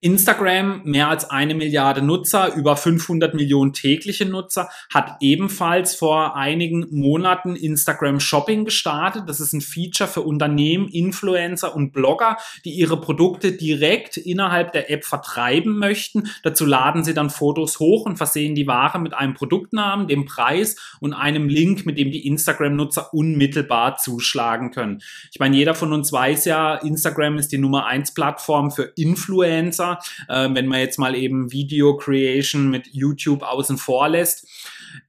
Instagram, 0.06 0.84
mehr 0.84 1.10
als 1.10 1.32
eine 1.32 1.56
Milliarde 1.56 2.04
Nutzer, 2.04 2.54
über 2.54 2.78
500 2.78 3.34
Millionen 3.34 3.74
tägliche 3.74 4.28
Nutzer, 4.28 4.70
hat 4.94 5.18
ebenfalls 5.20 5.96
vor 5.96 6.36
einigen 6.36 6.86
Monaten 6.92 7.56
Instagram 7.56 8.20
Shopping 8.20 8.66
gestartet. 8.66 9.24
Das 9.26 9.40
ist 9.40 9.54
ein 9.54 9.62
Feature 9.62 10.08
für 10.08 10.22
Unternehmen, 10.22 10.90
Influencer 10.90 11.76
und 11.76 11.92
Blogger, 11.92 12.38
die 12.66 12.74
ihre 12.74 13.02
Produkte 13.02 13.54
direkt 13.54 14.18
innerhalb 14.18 14.74
der 14.74 14.92
App 14.92 15.06
vertreiben 15.06 15.80
möchten. 15.80 16.30
Dazu 16.44 16.68
laden 16.68 17.04
sie 17.04 17.16
dann 17.16 17.32
Fotos 17.32 17.80
hoch 17.80 18.06
und 18.06 18.18
versehen 18.18 18.54
die 18.54 18.68
Ware 18.68 19.00
mit 19.00 19.16
einem 19.16 19.34
Produktnamen, 19.34 20.08
dem 20.08 20.26
Preis 20.26 20.76
und 21.00 21.14
einem 21.16 21.50
Link, 21.50 21.88
mit 21.88 21.98
dem 21.98 22.12
die 22.12 22.28
Instagram-Nutzer 22.28 23.12
unmittelbar 23.12 23.98
zuschlagen 23.98 24.70
können. 24.70 25.02
Ich 25.32 25.40
meine, 25.40 25.56
jeder 25.56 25.74
von 25.74 25.94
uns 25.94 26.14
weiß 26.14 26.46
ja, 26.46 26.76
Instagram 26.76 27.40
ist 27.40 27.52
die 27.52 27.58
Nummer 27.58 27.88
eins 27.88 28.14
Plattform 28.14 28.70
für 28.70 28.94
Influencer 28.96 29.95
äh, 30.28 30.50
wenn 30.52 30.68
man 30.68 30.80
jetzt 30.80 31.00
mal 31.00 31.16
eben 31.16 31.52
Video 31.52 31.98
Creation 31.98 32.70
mit 32.70 32.88
YouTube 32.94 33.44
außen 33.44 33.78
vor 33.78 34.10
lässt. 34.10 34.48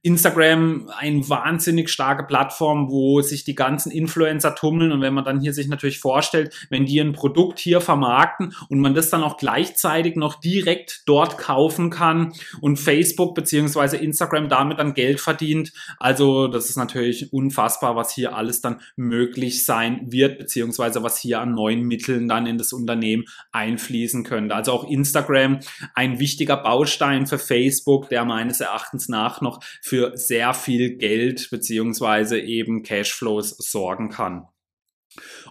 Instagram 0.01 0.89
eine 0.97 1.27
wahnsinnig 1.29 1.89
starke 1.89 2.23
Plattform, 2.23 2.89
wo 2.89 3.21
sich 3.21 3.43
die 3.43 3.55
ganzen 3.55 3.91
Influencer 3.91 4.55
tummeln 4.55 4.91
und 4.91 5.01
wenn 5.01 5.13
man 5.13 5.25
dann 5.25 5.39
hier 5.39 5.53
sich 5.53 5.67
natürlich 5.67 5.99
vorstellt, 5.99 6.67
wenn 6.69 6.85
die 6.85 6.99
ein 6.99 7.13
Produkt 7.13 7.59
hier 7.59 7.81
vermarkten 7.81 8.53
und 8.69 8.79
man 8.79 8.93
das 8.93 9.09
dann 9.09 9.23
auch 9.23 9.37
gleichzeitig 9.37 10.15
noch 10.15 10.39
direkt 10.39 11.03
dort 11.05 11.37
kaufen 11.37 11.89
kann 11.89 12.33
und 12.61 12.77
Facebook 12.77 13.35
beziehungsweise 13.35 13.97
Instagram 13.97 14.49
damit 14.49 14.79
dann 14.79 14.93
Geld 14.93 15.19
verdient, 15.19 15.73
also 15.99 16.47
das 16.47 16.69
ist 16.69 16.77
natürlich 16.77 17.33
unfassbar, 17.33 17.95
was 17.95 18.13
hier 18.13 18.35
alles 18.35 18.61
dann 18.61 18.81
möglich 18.95 19.65
sein 19.65 20.11
wird, 20.11 20.37
beziehungsweise 20.37 21.03
was 21.03 21.19
hier 21.19 21.41
an 21.41 21.53
neuen 21.53 21.83
Mitteln 21.83 22.27
dann 22.27 22.45
in 22.45 22.57
das 22.57 22.73
Unternehmen 22.73 23.25
einfließen 23.51 24.23
könnte. 24.23 24.55
Also 24.55 24.71
auch 24.71 24.89
Instagram 24.89 25.59
ein 25.93 26.19
wichtiger 26.19 26.57
Baustein 26.57 27.27
für 27.27 27.39
Facebook, 27.39 28.09
der 28.09 28.25
meines 28.25 28.59
Erachtens 28.59 29.09
nach 29.09 29.41
noch 29.41 29.59
für 29.81 30.15
sehr 30.15 30.53
viel 30.53 30.97
Geld 30.97 31.49
beziehungsweise 31.49 32.39
eben 32.39 32.83
Cashflows 32.83 33.55
sorgen 33.57 34.09
kann. 34.09 34.47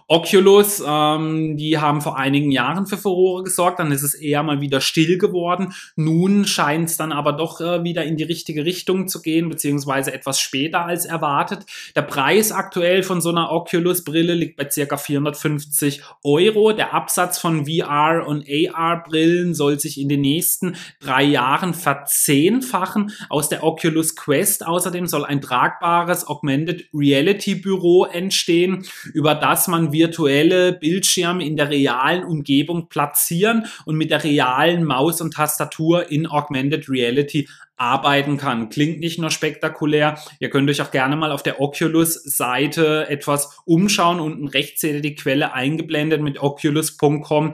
Oculus, 0.09 0.81
ähm, 0.85 1.57
die 1.57 1.77
haben 1.79 2.01
vor 2.01 2.17
einigen 2.17 2.51
Jahren 2.51 2.87
für 2.87 2.97
Furore 2.97 3.43
gesorgt, 3.43 3.79
dann 3.79 3.91
ist 3.91 4.03
es 4.03 4.13
eher 4.13 4.41
mal 4.41 4.61
wieder 4.61 4.79
still 4.79 5.17
geworden. 5.17 5.73
Nun 5.97 6.45
scheint 6.45 6.89
es 6.89 6.95
dann 6.95 7.11
aber 7.11 7.33
doch 7.33 7.59
äh, 7.59 7.83
wieder 7.83 8.05
in 8.05 8.15
die 8.15 8.23
richtige 8.23 8.63
Richtung 8.63 9.09
zu 9.09 9.21
gehen, 9.21 9.49
beziehungsweise 9.49 10.13
etwas 10.13 10.39
später 10.39 10.85
als 10.85 11.05
erwartet. 11.05 11.65
Der 11.95 12.03
Preis 12.03 12.53
aktuell 12.53 13.03
von 13.03 13.19
so 13.19 13.29
einer 13.29 13.51
Oculus-Brille 13.51 14.33
liegt 14.33 14.55
bei 14.55 14.69
circa 14.69 14.95
450 14.95 16.01
Euro. 16.23 16.71
Der 16.71 16.93
Absatz 16.93 17.37
von 17.37 17.65
VR- 17.65 18.25
und 18.25 18.45
AR-Brillen 18.47 19.53
soll 19.53 19.77
sich 19.79 19.99
in 19.99 20.07
den 20.07 20.21
nächsten 20.21 20.77
drei 21.01 21.23
Jahren 21.23 21.73
verzehnfachen. 21.73 23.11
Aus 23.29 23.49
der 23.49 23.63
Oculus 23.63 24.15
Quest 24.15 24.65
außerdem 24.65 25.07
soll 25.07 25.25
ein 25.25 25.41
tragbares 25.41 26.25
Augmented 26.27 26.85
Reality 26.93 27.55
Büro 27.55 28.05
entstehen, 28.05 28.85
über 29.13 29.35
das 29.35 29.56
man 29.65 29.91
virtuelle 29.91 30.73
Bildschirme 30.73 31.43
in 31.43 31.57
der 31.57 31.71
realen 31.71 32.23
Umgebung 32.23 32.89
platzieren 32.89 33.65
und 33.85 33.95
mit 33.95 34.11
der 34.11 34.23
realen 34.23 34.83
Maus 34.83 35.21
und 35.21 35.33
Tastatur 35.33 36.11
in 36.11 36.27
Augmented 36.27 36.87
Reality 36.89 37.47
arbeiten 37.77 38.37
kann. 38.37 38.69
Klingt 38.69 38.99
nicht 38.99 39.19
nur 39.19 39.29
spektakulär. 39.29 40.17
Ihr 40.39 40.49
könnt 40.49 40.69
euch 40.69 40.81
auch 40.81 40.91
gerne 40.91 41.15
mal 41.15 41.31
auf 41.31 41.43
der 41.43 41.61
Oculus-Seite 41.61 43.07
etwas 43.07 43.59
umschauen. 43.65 44.19
Unten 44.19 44.47
rechts 44.47 44.81
seht 44.81 44.95
ihr 44.95 45.01
die 45.01 45.15
Quelle 45.15 45.53
eingeblendet 45.53 46.21
mit 46.21 46.41
oculus.com. 46.41 47.53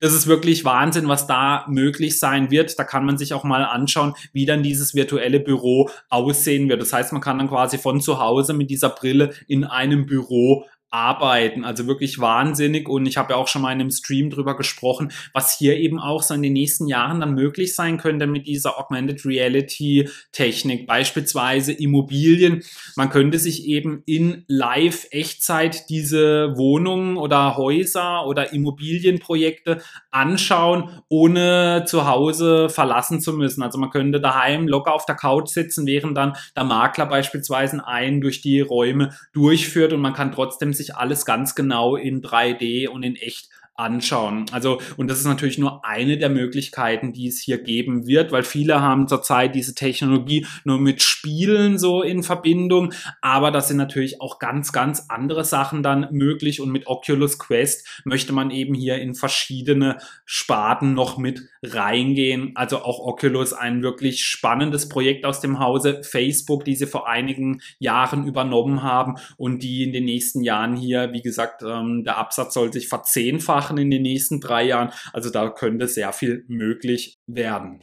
Das 0.00 0.14
ist 0.14 0.26
wirklich 0.26 0.64
Wahnsinn, 0.64 1.08
was 1.08 1.26
da 1.26 1.66
möglich 1.68 2.18
sein 2.18 2.50
wird. 2.50 2.78
Da 2.78 2.84
kann 2.84 3.04
man 3.04 3.18
sich 3.18 3.34
auch 3.34 3.44
mal 3.44 3.64
anschauen, 3.64 4.14
wie 4.32 4.46
dann 4.46 4.62
dieses 4.62 4.94
virtuelle 4.94 5.40
Büro 5.40 5.90
aussehen 6.08 6.68
wird. 6.68 6.80
Das 6.80 6.92
heißt, 6.92 7.12
man 7.12 7.20
kann 7.20 7.38
dann 7.38 7.48
quasi 7.48 7.78
von 7.78 8.00
zu 8.00 8.20
Hause 8.20 8.54
mit 8.54 8.70
dieser 8.70 8.90
Brille 8.90 9.34
in 9.48 9.64
einem 9.64 10.06
Büro 10.06 10.64
arbeiten. 10.90 11.64
Also 11.64 11.86
wirklich 11.86 12.18
wahnsinnig. 12.18 12.88
Und 12.88 13.06
ich 13.06 13.16
habe 13.16 13.32
ja 13.32 13.36
auch 13.36 13.48
schon 13.48 13.62
mal 13.62 13.72
in 13.72 13.80
einem 13.80 13.90
Stream 13.90 14.30
drüber 14.30 14.56
gesprochen, 14.56 15.12
was 15.32 15.56
hier 15.56 15.76
eben 15.76 15.98
auch 15.98 16.22
so 16.22 16.34
in 16.34 16.42
den 16.42 16.54
nächsten 16.54 16.86
Jahren 16.86 17.20
dann 17.20 17.34
möglich 17.34 17.74
sein 17.74 17.98
könnte 17.98 18.26
mit 18.26 18.46
dieser 18.46 18.78
Augmented 18.78 19.24
Reality 19.24 20.08
Technik. 20.32 20.86
Beispielsweise 20.86 21.72
Immobilien. 21.72 22.62
Man 22.96 23.10
könnte 23.10 23.38
sich 23.38 23.66
eben 23.66 24.02
in 24.06 24.44
Live-Echtzeit 24.48 25.90
diese 25.90 26.56
Wohnungen 26.56 27.16
oder 27.16 27.56
Häuser 27.56 28.26
oder 28.26 28.52
Immobilienprojekte 28.52 29.82
anschauen, 30.10 31.02
ohne 31.08 31.84
zu 31.86 32.06
Hause 32.06 32.68
verlassen 32.68 33.20
zu 33.20 33.32
müssen. 33.34 33.62
Also 33.62 33.78
man 33.78 33.90
könnte 33.90 34.20
daheim 34.20 34.66
locker 34.66 34.94
auf 34.94 35.04
der 35.04 35.16
Couch 35.16 35.48
sitzen, 35.48 35.86
während 35.86 36.16
dann 36.16 36.34
der 36.56 36.64
Makler 36.64 37.06
beispielsweise 37.06 37.86
einen 37.86 38.20
durch 38.20 38.40
die 38.40 38.60
Räume 38.60 39.14
durchführt 39.32 39.92
und 39.92 40.00
man 40.00 40.14
kann 40.14 40.32
trotzdem 40.32 40.72
sich 40.78 40.96
alles 40.96 41.26
ganz 41.26 41.54
genau 41.54 41.96
in 41.96 42.22
3D 42.22 42.88
und 42.88 43.02
in 43.02 43.16
echt 43.16 43.50
anschauen. 43.78 44.46
Also, 44.50 44.80
und 44.96 45.08
das 45.08 45.20
ist 45.20 45.26
natürlich 45.26 45.58
nur 45.58 45.84
eine 45.84 46.18
der 46.18 46.28
Möglichkeiten, 46.28 47.12
die 47.12 47.28
es 47.28 47.38
hier 47.38 47.58
geben 47.62 48.06
wird, 48.06 48.32
weil 48.32 48.42
viele 48.42 48.80
haben 48.80 49.06
zurzeit 49.06 49.54
diese 49.54 49.74
Technologie 49.74 50.46
nur 50.64 50.80
mit 50.80 51.00
Spielen 51.02 51.78
so 51.78 52.02
in 52.02 52.22
Verbindung, 52.22 52.92
aber 53.22 53.50
das 53.50 53.68
sind 53.68 53.76
natürlich 53.76 54.20
auch 54.20 54.38
ganz, 54.38 54.72
ganz 54.72 55.06
andere 55.08 55.44
Sachen 55.44 55.82
dann 55.82 56.08
möglich 56.10 56.60
und 56.60 56.70
mit 56.70 56.88
Oculus 56.88 57.38
Quest 57.38 58.02
möchte 58.04 58.32
man 58.32 58.50
eben 58.50 58.74
hier 58.74 58.98
in 58.98 59.14
verschiedene 59.14 59.98
Sparten 60.24 60.94
noch 60.94 61.16
mit 61.16 61.42
reingehen. 61.62 62.52
Also 62.56 62.78
auch 62.78 62.98
Oculus 62.98 63.52
ein 63.52 63.82
wirklich 63.82 64.24
spannendes 64.24 64.88
Projekt 64.88 65.24
aus 65.24 65.40
dem 65.40 65.60
Hause 65.60 66.02
Facebook, 66.02 66.64
die 66.64 66.74
sie 66.74 66.86
vor 66.86 67.08
einigen 67.08 67.60
Jahren 67.78 68.26
übernommen 68.26 68.82
haben 68.82 69.16
und 69.36 69.62
die 69.62 69.84
in 69.84 69.92
den 69.92 70.04
nächsten 70.04 70.42
Jahren 70.42 70.74
hier, 70.74 71.12
wie 71.12 71.22
gesagt, 71.22 71.62
ähm, 71.62 72.02
der 72.04 72.18
Absatz 72.18 72.54
soll 72.54 72.72
sich 72.72 72.88
verzehnfachen 72.88 73.67
machen 73.68 73.78
in 73.78 73.90
den 73.90 74.02
nächsten 74.02 74.40
drei 74.40 74.64
Jahren. 74.64 74.90
Also 75.12 75.30
da 75.30 75.50
könnte 75.50 75.88
sehr 75.88 76.12
viel 76.12 76.44
möglich 76.48 77.18
werden. 77.26 77.80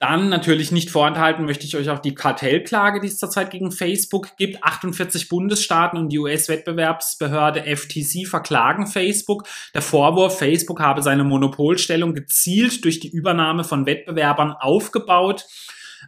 Dann 0.00 0.28
natürlich 0.28 0.70
nicht 0.70 0.90
vorenthalten 0.90 1.46
möchte 1.46 1.64
ich 1.64 1.76
euch 1.76 1.88
auch 1.88 2.00
die 2.00 2.14
Kartellklage, 2.14 3.00
die 3.00 3.06
es 3.06 3.16
zurzeit 3.16 3.50
gegen 3.50 3.72
Facebook 3.72 4.36
gibt. 4.36 4.62
48 4.62 5.30
Bundesstaaten 5.30 5.98
und 5.98 6.10
die 6.10 6.18
US-Wettbewerbsbehörde 6.18 7.62
FTC 7.62 8.26
verklagen 8.26 8.86
Facebook. 8.86 9.44
Der 9.72 9.80
Vorwurf, 9.80 10.38
Facebook 10.38 10.80
habe 10.80 11.00
seine 11.00 11.24
Monopolstellung 11.24 12.12
gezielt 12.12 12.84
durch 12.84 13.00
die 13.00 13.08
Übernahme 13.08 13.64
von 13.64 13.86
Wettbewerbern 13.86 14.52
aufgebaut. 14.52 15.46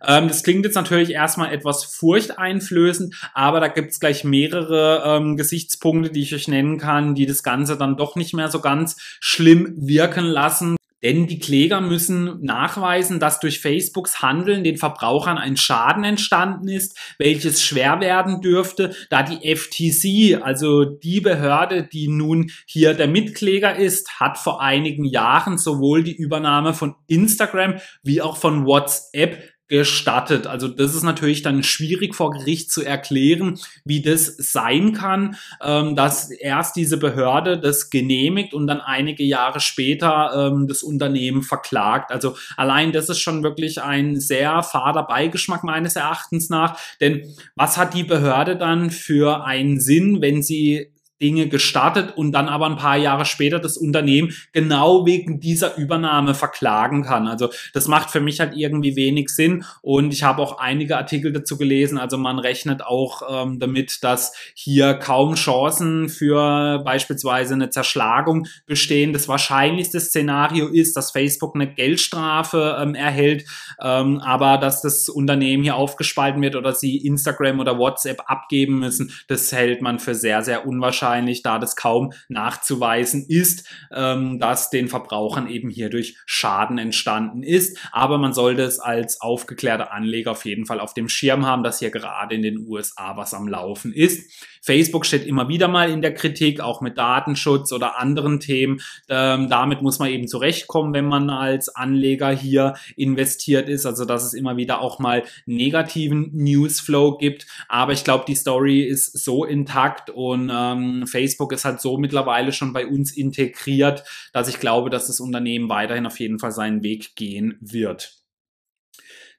Ähm, 0.04 0.28
das 0.28 0.42
klingt 0.42 0.64
jetzt 0.64 0.74
natürlich 0.74 1.10
erstmal 1.10 1.52
etwas 1.52 1.84
furchteinflößend, 1.84 3.14
aber 3.34 3.60
da 3.60 3.68
gibt 3.68 3.92
es 3.92 4.00
gleich 4.00 4.24
mehrere 4.24 5.02
ähm, 5.04 5.36
Gesichtspunkte, 5.36 6.10
die 6.10 6.22
ich 6.22 6.34
euch 6.34 6.48
nennen 6.48 6.78
kann, 6.78 7.14
die 7.14 7.26
das 7.26 7.42
Ganze 7.42 7.76
dann 7.76 7.96
doch 7.96 8.16
nicht 8.16 8.34
mehr 8.34 8.50
so 8.50 8.60
ganz 8.60 8.96
schlimm 9.20 9.74
wirken 9.76 10.24
lassen. 10.24 10.76
Denn 11.02 11.26
die 11.26 11.38
Kläger 11.38 11.80
müssen 11.80 12.42
nachweisen, 12.42 13.20
dass 13.20 13.38
durch 13.38 13.60
Facebooks 13.60 14.22
Handeln 14.22 14.64
den 14.64 14.78
Verbrauchern 14.78 15.36
ein 15.36 15.56
Schaden 15.56 16.04
entstanden 16.04 16.68
ist, 16.68 16.98
welches 17.18 17.62
schwer 17.62 18.00
werden 18.00 18.40
dürfte, 18.40 18.94
da 19.10 19.22
die 19.22 19.54
FTC, 19.54 20.42
also 20.42 20.84
die 20.84 21.20
Behörde, 21.20 21.84
die 21.84 22.08
nun 22.08 22.50
hier 22.66 22.94
der 22.94 23.08
Mitkläger 23.08 23.76
ist, 23.76 24.18
hat 24.18 24.38
vor 24.38 24.62
einigen 24.62 25.04
Jahren 25.04 25.58
sowohl 25.58 26.02
die 26.02 26.16
Übernahme 26.16 26.72
von 26.72 26.96
Instagram 27.06 27.74
wie 28.02 28.22
auch 28.22 28.38
von 28.38 28.64
WhatsApp 28.64 29.55
gestattet. 29.68 30.46
Also 30.46 30.68
das 30.68 30.94
ist 30.94 31.02
natürlich 31.02 31.42
dann 31.42 31.62
schwierig 31.62 32.14
vor 32.14 32.30
Gericht 32.30 32.70
zu 32.70 32.84
erklären, 32.84 33.58
wie 33.84 34.00
das 34.00 34.26
sein 34.38 34.92
kann, 34.92 35.36
ähm, 35.60 35.96
dass 35.96 36.30
erst 36.30 36.76
diese 36.76 36.98
Behörde 36.98 37.58
das 37.58 37.90
genehmigt 37.90 38.54
und 38.54 38.68
dann 38.68 38.80
einige 38.80 39.24
Jahre 39.24 39.60
später 39.60 40.50
ähm, 40.52 40.68
das 40.68 40.82
Unternehmen 40.82 41.42
verklagt. 41.42 42.12
Also 42.12 42.36
allein 42.56 42.92
das 42.92 43.08
ist 43.08 43.18
schon 43.18 43.42
wirklich 43.42 43.82
ein 43.82 44.20
sehr 44.20 44.62
fader 44.62 45.02
Beigeschmack 45.02 45.64
meines 45.64 45.96
Erachtens 45.96 46.48
nach. 46.48 46.78
Denn 47.00 47.34
was 47.56 47.76
hat 47.76 47.94
die 47.94 48.04
Behörde 48.04 48.56
dann 48.56 48.90
für 48.90 49.44
einen 49.44 49.80
Sinn, 49.80 50.20
wenn 50.20 50.42
sie 50.42 50.92
Dinge 51.20 51.48
gestartet 51.48 52.16
und 52.16 52.32
dann 52.32 52.48
aber 52.48 52.66
ein 52.66 52.76
paar 52.76 52.96
Jahre 52.96 53.24
später 53.24 53.58
das 53.58 53.76
Unternehmen 53.78 54.32
genau 54.52 55.06
wegen 55.06 55.40
dieser 55.40 55.76
Übernahme 55.76 56.34
verklagen 56.34 57.02
kann. 57.04 57.26
Also 57.26 57.48
das 57.72 57.88
macht 57.88 58.10
für 58.10 58.20
mich 58.20 58.40
halt 58.40 58.54
irgendwie 58.54 58.96
wenig 58.96 59.30
Sinn 59.30 59.64
und 59.80 60.12
ich 60.12 60.22
habe 60.22 60.42
auch 60.42 60.58
einige 60.58 60.96
Artikel 60.98 61.32
dazu 61.32 61.56
gelesen. 61.56 61.96
Also 61.98 62.18
man 62.18 62.38
rechnet 62.38 62.82
auch 62.82 63.22
ähm, 63.30 63.58
damit, 63.58 64.04
dass 64.04 64.34
hier 64.54 64.94
kaum 64.94 65.34
Chancen 65.36 66.08
für 66.08 66.82
beispielsweise 66.84 67.54
eine 67.54 67.70
Zerschlagung 67.70 68.46
bestehen. 68.66 69.12
Das 69.12 69.26
wahrscheinlichste 69.26 70.00
Szenario 70.00 70.68
ist, 70.68 70.96
dass 70.96 71.12
Facebook 71.12 71.54
eine 71.54 71.72
Geldstrafe 71.72 72.76
ähm, 72.80 72.94
erhält, 72.94 73.44
ähm, 73.82 74.18
aber 74.18 74.58
dass 74.58 74.82
das 74.82 75.08
Unternehmen 75.08 75.62
hier 75.62 75.76
aufgespalten 75.76 76.42
wird 76.42 76.56
oder 76.56 76.74
sie 76.74 76.98
Instagram 76.98 77.60
oder 77.60 77.78
WhatsApp 77.78 78.22
abgeben 78.26 78.80
müssen, 78.80 79.12
das 79.28 79.50
hält 79.52 79.80
man 79.80 79.98
für 79.98 80.14
sehr, 80.14 80.42
sehr 80.42 80.66
unwahrscheinlich 80.66 81.05
wahrscheinlich, 81.06 81.42
da 81.42 81.58
das 81.58 81.76
kaum 81.76 82.12
nachzuweisen 82.28 83.26
ist, 83.28 83.68
ähm, 83.94 84.38
dass 84.38 84.70
den 84.70 84.88
Verbrauchern 84.88 85.48
eben 85.48 85.70
hierdurch 85.70 86.16
Schaden 86.26 86.78
entstanden 86.78 87.42
ist. 87.42 87.78
Aber 87.92 88.18
man 88.18 88.32
sollte 88.32 88.62
es 88.62 88.80
als 88.80 89.20
aufgeklärter 89.20 89.92
Anleger 89.92 90.32
auf 90.32 90.44
jeden 90.44 90.66
Fall 90.66 90.80
auf 90.80 90.94
dem 90.94 91.08
Schirm 91.08 91.46
haben, 91.46 91.62
dass 91.62 91.78
hier 91.78 91.90
gerade 91.90 92.34
in 92.34 92.42
den 92.42 92.66
USA 92.66 93.16
was 93.16 93.34
am 93.34 93.46
Laufen 93.46 93.92
ist. 93.92 94.30
Facebook 94.66 95.06
steht 95.06 95.24
immer 95.24 95.48
wieder 95.48 95.68
mal 95.68 95.90
in 95.90 96.02
der 96.02 96.12
Kritik, 96.12 96.60
auch 96.60 96.80
mit 96.80 96.98
Datenschutz 96.98 97.72
oder 97.72 97.98
anderen 98.00 98.40
Themen. 98.40 98.80
Ähm, 99.08 99.48
damit 99.48 99.80
muss 99.80 100.00
man 100.00 100.10
eben 100.10 100.26
zurechtkommen, 100.26 100.92
wenn 100.92 101.06
man 101.06 101.30
als 101.30 101.68
Anleger 101.68 102.30
hier 102.30 102.74
investiert 102.96 103.68
ist. 103.68 103.86
Also 103.86 104.04
dass 104.04 104.24
es 104.24 104.34
immer 104.34 104.56
wieder 104.56 104.80
auch 104.80 104.98
mal 104.98 105.22
negativen 105.46 106.30
Newsflow 106.34 107.16
gibt. 107.16 107.46
Aber 107.68 107.92
ich 107.92 108.02
glaube, 108.02 108.24
die 108.26 108.34
Story 108.34 108.82
ist 108.82 109.24
so 109.24 109.44
intakt 109.44 110.10
und 110.10 110.50
ähm, 110.52 111.06
Facebook 111.06 111.52
ist 111.52 111.64
halt 111.64 111.80
so 111.80 111.96
mittlerweile 111.96 112.52
schon 112.52 112.72
bei 112.72 112.86
uns 112.86 113.16
integriert, 113.16 114.02
dass 114.32 114.48
ich 114.48 114.58
glaube, 114.58 114.90
dass 114.90 115.06
das 115.06 115.20
Unternehmen 115.20 115.68
weiterhin 115.68 116.06
auf 116.06 116.18
jeden 116.18 116.40
Fall 116.40 116.50
seinen 116.50 116.82
Weg 116.82 117.14
gehen 117.14 117.56
wird. 117.60 118.25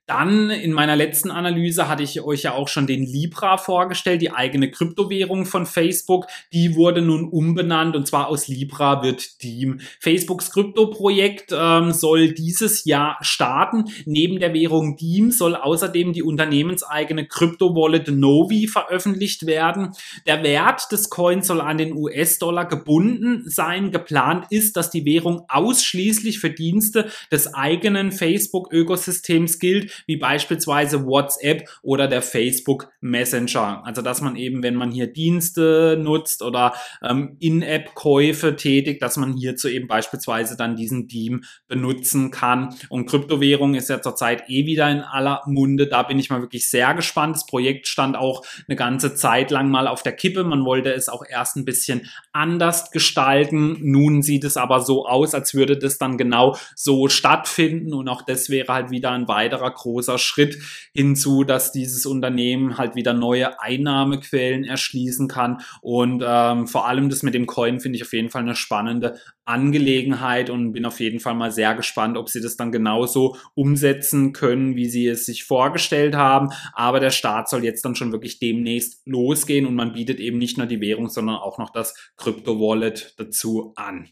Dann 0.08 0.50
in 0.50 0.72
meiner 0.72 0.96
letzten 0.96 1.32
Analyse 1.32 1.90
hatte 1.90 2.02
ich 2.02 2.22
euch 2.22 2.44
ja 2.44 2.54
auch 2.54 2.70
schon 2.70 2.88
den 2.88 3.04
Libra 3.04 3.58
vorgestellt, 3.58 4.22
die 4.22 4.32
eigene 4.32 4.72
Kryptowährung 4.72 5.46
von 5.46 5.66
Facebook. 5.66 6.28
Die 6.54 6.76
wurde 6.76 7.02
nun 7.02 7.28
umbenannt 7.28 7.94
und 7.94 8.08
zwar 8.08 8.30
aus 8.30 8.48
Libra 8.48 9.04
wird 9.04 9.44
Deem. 9.44 9.82
Facebooks 10.00 10.52
Kryptoprojekt 10.52 11.54
ähm, 11.54 11.92
soll 11.92 12.32
dieses 12.32 12.86
Jahr 12.86 13.18
starten. 13.20 13.84
Neben 14.06 14.40
der 14.40 14.54
Währung 14.54 14.96
Deem 14.96 15.32
soll 15.32 15.58
außerdem 15.58 16.14
die 16.14 16.24
unternehmenseigene 16.24 17.28
Krypto-Wallet 17.28 18.08
Novi 18.08 18.68
veröffentlicht 18.68 19.46
werden. 19.46 19.90
Der 20.26 20.42
Wert 20.42 20.90
des 20.90 21.10
Coins 21.10 21.48
soll 21.48 21.60
an 21.60 21.78
den 21.78 21.92
US-Dollar 21.92 22.64
gebunden 22.64 23.44
sein. 23.46 23.92
Geplant 23.92 24.46
ist, 24.52 24.78
dass 24.78 24.90
die 24.90 25.04
Währung 25.04 25.44
ausschließlich 25.50 26.40
für 26.40 26.50
Dienste 26.50 27.12
des 27.30 27.54
eigenen 27.54 28.14
Facebook-Ökosystems 28.14 29.60
gilt 29.60 29.97
wie 30.06 30.18
beispielsweise 30.18 31.06
WhatsApp 31.06 31.68
oder 31.82 32.08
der 32.08 32.22
Facebook 32.22 32.90
Messenger. 33.02 33.82
Also 33.86 34.02
dass 34.02 34.22
man 34.22 34.36
eben, 34.36 34.64
wenn 34.64 34.76
man 34.76 34.92
hier 34.92 35.08
Dienste 35.08 35.98
nutzt 36.02 36.42
oder 36.42 36.74
ähm, 37.04 37.38
In-App-Käufe 37.40 38.56
tätigt, 38.56 39.02
dass 39.02 39.18
man 39.18 39.34
hierzu 39.34 39.68
eben 39.68 39.88
beispielsweise 39.88 40.58
dann 40.58 40.76
diesen 40.76 41.08
Beam 41.08 41.44
benutzen 41.68 42.32
kann. 42.32 42.76
Und 42.90 43.08
Kryptowährung 43.08 43.76
ist 43.76 43.90
ja 43.90 44.02
zurzeit 44.02 44.50
eh 44.50 44.66
wieder 44.66 44.90
in 44.90 45.02
aller 45.02 45.42
Munde. 45.46 45.88
Da 45.88 46.04
bin 46.04 46.20
ich 46.20 46.30
mal 46.30 46.42
wirklich 46.42 46.70
sehr 46.70 46.94
gespannt. 46.94 47.36
Das 47.36 47.46
Projekt 47.46 47.88
stand 47.88 48.18
auch 48.18 48.44
eine 48.68 48.76
ganze 48.76 49.16
Zeit 49.16 49.52
lang 49.52 49.70
mal 49.70 49.88
auf 49.88 50.04
der 50.04 50.14
Kippe. 50.14 50.44
Man 50.44 50.66
wollte 50.66 50.94
es 50.94 51.10
auch 51.10 51.24
erst 51.28 51.56
ein 51.56 51.66
bisschen 51.66 52.10
anders 52.32 52.92
gestalten. 52.92 53.78
Nun 53.82 54.22
sieht 54.22 54.44
es 54.44 54.58
aber 54.58 54.82
so 54.82 55.08
aus, 55.08 55.34
als 55.34 55.54
würde 55.54 55.78
das 55.78 55.98
dann 55.98 56.18
genau 56.18 56.56
so 56.76 57.08
stattfinden. 57.10 57.94
Und 57.94 58.10
auch 58.10 58.22
das 58.22 58.50
wäre 58.50 58.74
halt 58.74 58.92
wieder 58.92 59.12
ein 59.12 59.28
weiterer 59.28 59.74
großer 59.88 60.18
Schritt 60.18 60.60
hinzu, 60.94 61.44
dass 61.44 61.72
dieses 61.72 62.06
Unternehmen 62.06 62.78
halt 62.78 62.96
wieder 62.96 63.14
neue 63.14 63.62
Einnahmequellen 63.62 64.64
erschließen 64.64 65.28
kann. 65.28 65.62
Und 65.82 66.24
ähm, 66.26 66.68
vor 66.68 66.88
allem 66.88 67.10
das 67.10 67.24
mit 67.24 67.34
dem 67.34 67.46
Coin 67.46 67.80
finde 67.80 67.98
ich 67.98 68.04
auf 68.04 68.14
jeden 68.14 68.30
Fall 68.30 68.42
eine 68.42 68.56
spannende 68.56 69.20
Angelegenheit 69.46 70.50
und 70.50 70.74
bin 70.74 70.86
auf 70.86 71.00
jeden 71.00 71.20
Fall 71.20 71.34
mal 71.34 71.52
sehr 71.52 71.74
gespannt, 71.74 72.18
ob 72.18 72.30
sie 72.30 72.42
das 72.42 72.58
dann 72.58 72.72
genauso 72.72 73.38
umsetzen 73.56 74.34
können, 74.34 74.76
wie 74.76 74.90
sie 74.90 75.08
es 75.08 75.26
sich 75.26 75.46
vorgestellt 75.46 76.16
haben. 76.16 76.50
Aber 76.74 77.00
der 77.00 77.12
Start 77.12 77.50
soll 77.50 77.64
jetzt 77.64 77.86
dann 77.86 77.96
schon 77.96 78.12
wirklich 78.12 78.40
demnächst 78.40 79.02
losgehen 79.08 79.66
und 79.66 79.76
man 79.76 79.94
bietet 79.94 80.20
eben 80.20 80.38
nicht 80.38 80.58
nur 80.58 80.68
die 80.68 80.82
Währung, 80.82 81.08
sondern 81.08 81.38
auch 81.38 81.58
noch 81.58 81.70
das 81.70 81.96
Crypto-Wallet 82.18 83.16
dazu 83.18 83.74
an. 83.76 84.10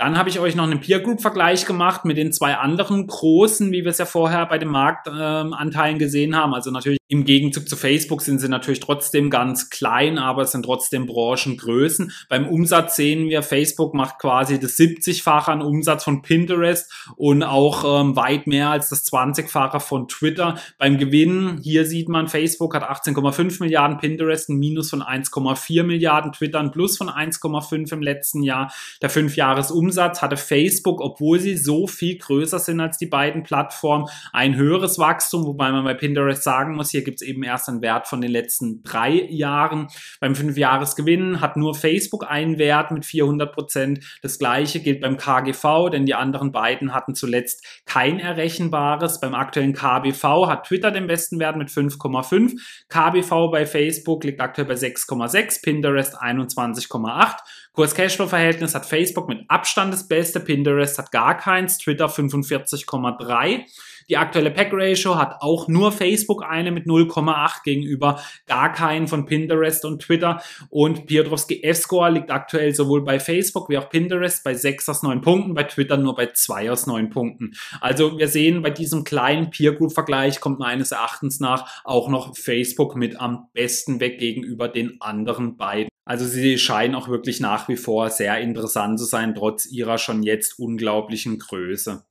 Dann 0.00 0.16
habe 0.16 0.30
ich 0.30 0.40
euch 0.40 0.54
noch 0.54 0.64
einen 0.64 0.80
Peer 0.80 1.00
Group 1.00 1.20
Vergleich 1.20 1.66
gemacht 1.66 2.06
mit 2.06 2.16
den 2.16 2.32
zwei 2.32 2.56
anderen 2.56 3.06
großen, 3.06 3.70
wie 3.70 3.84
wir 3.84 3.90
es 3.90 3.98
ja 3.98 4.06
vorher 4.06 4.46
bei 4.46 4.56
den 4.56 4.68
Marktanteilen 4.68 5.98
gesehen 5.98 6.34
haben. 6.34 6.54
Also 6.54 6.70
natürlich 6.70 6.99
im 7.10 7.24
Gegenzug 7.24 7.68
zu 7.68 7.76
Facebook 7.76 8.22
sind 8.22 8.38
sie 8.38 8.48
natürlich 8.48 8.78
trotzdem 8.78 9.30
ganz 9.30 9.68
klein, 9.68 10.16
aber 10.16 10.42
es 10.42 10.52
sind 10.52 10.64
trotzdem 10.64 11.06
Branchengrößen. 11.06 12.12
Beim 12.28 12.46
Umsatz 12.46 12.94
sehen 12.94 13.28
wir, 13.28 13.42
Facebook 13.42 13.94
macht 13.94 14.20
quasi 14.20 14.60
das 14.60 14.78
70-fache 14.78 15.48
an 15.50 15.60
Umsatz 15.60 16.04
von 16.04 16.22
Pinterest 16.22 16.88
und 17.16 17.42
auch 17.42 18.00
ähm, 18.00 18.14
weit 18.14 18.46
mehr 18.46 18.70
als 18.70 18.90
das 18.90 19.04
20-fache 19.12 19.80
von 19.80 20.06
Twitter. 20.06 20.56
Beim 20.78 20.98
Gewinn, 20.98 21.58
hier 21.60 21.84
sieht 21.84 22.08
man, 22.08 22.28
Facebook 22.28 22.76
hat 22.76 22.84
18,5 22.84 23.60
Milliarden, 23.60 23.98
Pinterest 23.98 24.48
ein 24.48 24.60
Minus 24.60 24.90
von 24.90 25.02
1,4 25.02 25.82
Milliarden, 25.82 26.30
Twitter 26.30 26.60
ein 26.60 26.70
Plus 26.70 26.96
von 26.96 27.08
1,5 27.08 27.92
im 27.92 28.02
letzten 28.02 28.44
Jahr. 28.44 28.72
Der 29.02 29.10
Fünfjahresumsatz 29.10 30.22
hatte 30.22 30.36
Facebook, 30.36 31.00
obwohl 31.00 31.40
sie 31.40 31.56
so 31.56 31.88
viel 31.88 32.18
größer 32.18 32.60
sind 32.60 32.78
als 32.78 32.98
die 32.98 33.06
beiden 33.06 33.42
Plattformen, 33.42 34.06
ein 34.32 34.54
höheres 34.54 35.00
Wachstum, 35.00 35.44
wobei 35.44 35.72
man 35.72 35.82
bei 35.82 35.94
Pinterest 35.94 36.44
sagen 36.44 36.76
muss, 36.76 36.90
hier 36.90 36.99
hier 37.00 37.04
gibt 37.04 37.22
es 37.22 37.26
eben 37.26 37.42
erst 37.42 37.68
einen 37.68 37.80
Wert 37.80 38.08
von 38.08 38.20
den 38.20 38.30
letzten 38.30 38.82
drei 38.82 39.26
Jahren. 39.30 39.88
Beim 40.20 40.34
Fünfjahresgewinn 40.34 41.40
hat 41.40 41.56
nur 41.56 41.74
Facebook 41.74 42.30
einen 42.30 42.58
Wert 42.58 42.90
mit 42.90 43.06
400 43.06 43.54
Prozent. 43.54 44.18
Das 44.20 44.38
gleiche 44.38 44.80
gilt 44.80 45.00
beim 45.00 45.16
KGV, 45.16 45.88
denn 45.90 46.04
die 46.04 46.14
anderen 46.14 46.52
beiden 46.52 46.92
hatten 46.92 47.14
zuletzt 47.14 47.64
kein 47.86 48.20
errechenbares. 48.20 49.18
Beim 49.18 49.34
aktuellen 49.34 49.72
KBV 49.72 50.46
hat 50.46 50.66
Twitter 50.66 50.90
den 50.90 51.06
besten 51.06 51.38
Wert 51.38 51.56
mit 51.56 51.70
5,5. 51.70 52.60
KBV 52.90 53.50
bei 53.50 53.64
Facebook 53.64 54.24
liegt 54.24 54.42
aktuell 54.42 54.68
bei 54.68 54.74
6,6, 54.74 55.62
Pinterest 55.62 56.20
21,8. 56.20 57.36
Kurs-Cashflow-Verhältnis 57.72 58.74
hat 58.74 58.84
Facebook 58.84 59.28
mit 59.28 59.48
Abstand 59.48 59.94
das 59.94 60.06
beste, 60.06 60.40
Pinterest 60.40 60.98
hat 60.98 61.12
gar 61.12 61.36
keins, 61.36 61.78
Twitter 61.78 62.08
45,3. 62.08 63.64
Die 64.10 64.16
aktuelle 64.16 64.50
Pack-Ratio 64.50 65.16
hat 65.16 65.36
auch 65.40 65.68
nur 65.68 65.92
Facebook 65.92 66.44
eine 66.44 66.72
mit 66.72 66.84
0,8 66.84 67.62
gegenüber 67.62 68.20
gar 68.46 68.72
keinen 68.72 69.06
von 69.06 69.24
Pinterest 69.24 69.84
und 69.84 70.02
Twitter. 70.02 70.42
Und 70.68 71.06
Piotrowski 71.06 71.62
F-Score 71.62 72.10
liegt 72.10 72.32
aktuell 72.32 72.74
sowohl 72.74 73.04
bei 73.04 73.20
Facebook 73.20 73.68
wie 73.68 73.78
auch 73.78 73.88
Pinterest 73.88 74.42
bei 74.42 74.54
6 74.54 74.88
aus 74.88 75.04
9 75.04 75.20
Punkten, 75.20 75.54
bei 75.54 75.62
Twitter 75.62 75.96
nur 75.96 76.16
bei 76.16 76.26
2 76.32 76.72
aus 76.72 76.88
9 76.88 77.08
Punkten. 77.10 77.52
Also 77.80 78.18
wir 78.18 78.26
sehen, 78.26 78.62
bei 78.62 78.70
diesem 78.70 79.04
kleinen 79.04 79.50
Peer-Group-Vergleich 79.50 80.40
kommt 80.40 80.58
meines 80.58 80.90
Erachtens 80.90 81.38
nach 81.38 81.84
auch 81.84 82.08
noch 82.08 82.36
Facebook 82.36 82.96
mit 82.96 83.20
am 83.20 83.46
besten 83.52 84.00
weg 84.00 84.18
gegenüber 84.18 84.66
den 84.66 85.00
anderen 85.00 85.56
beiden. 85.56 85.88
Also 86.04 86.26
sie 86.26 86.58
scheinen 86.58 86.96
auch 86.96 87.06
wirklich 87.06 87.38
nach 87.38 87.68
wie 87.68 87.76
vor 87.76 88.10
sehr 88.10 88.40
interessant 88.40 88.98
zu 88.98 89.04
sein, 89.04 89.36
trotz 89.36 89.66
ihrer 89.66 89.98
schon 89.98 90.24
jetzt 90.24 90.58
unglaublichen 90.58 91.38
Größe. 91.38 92.02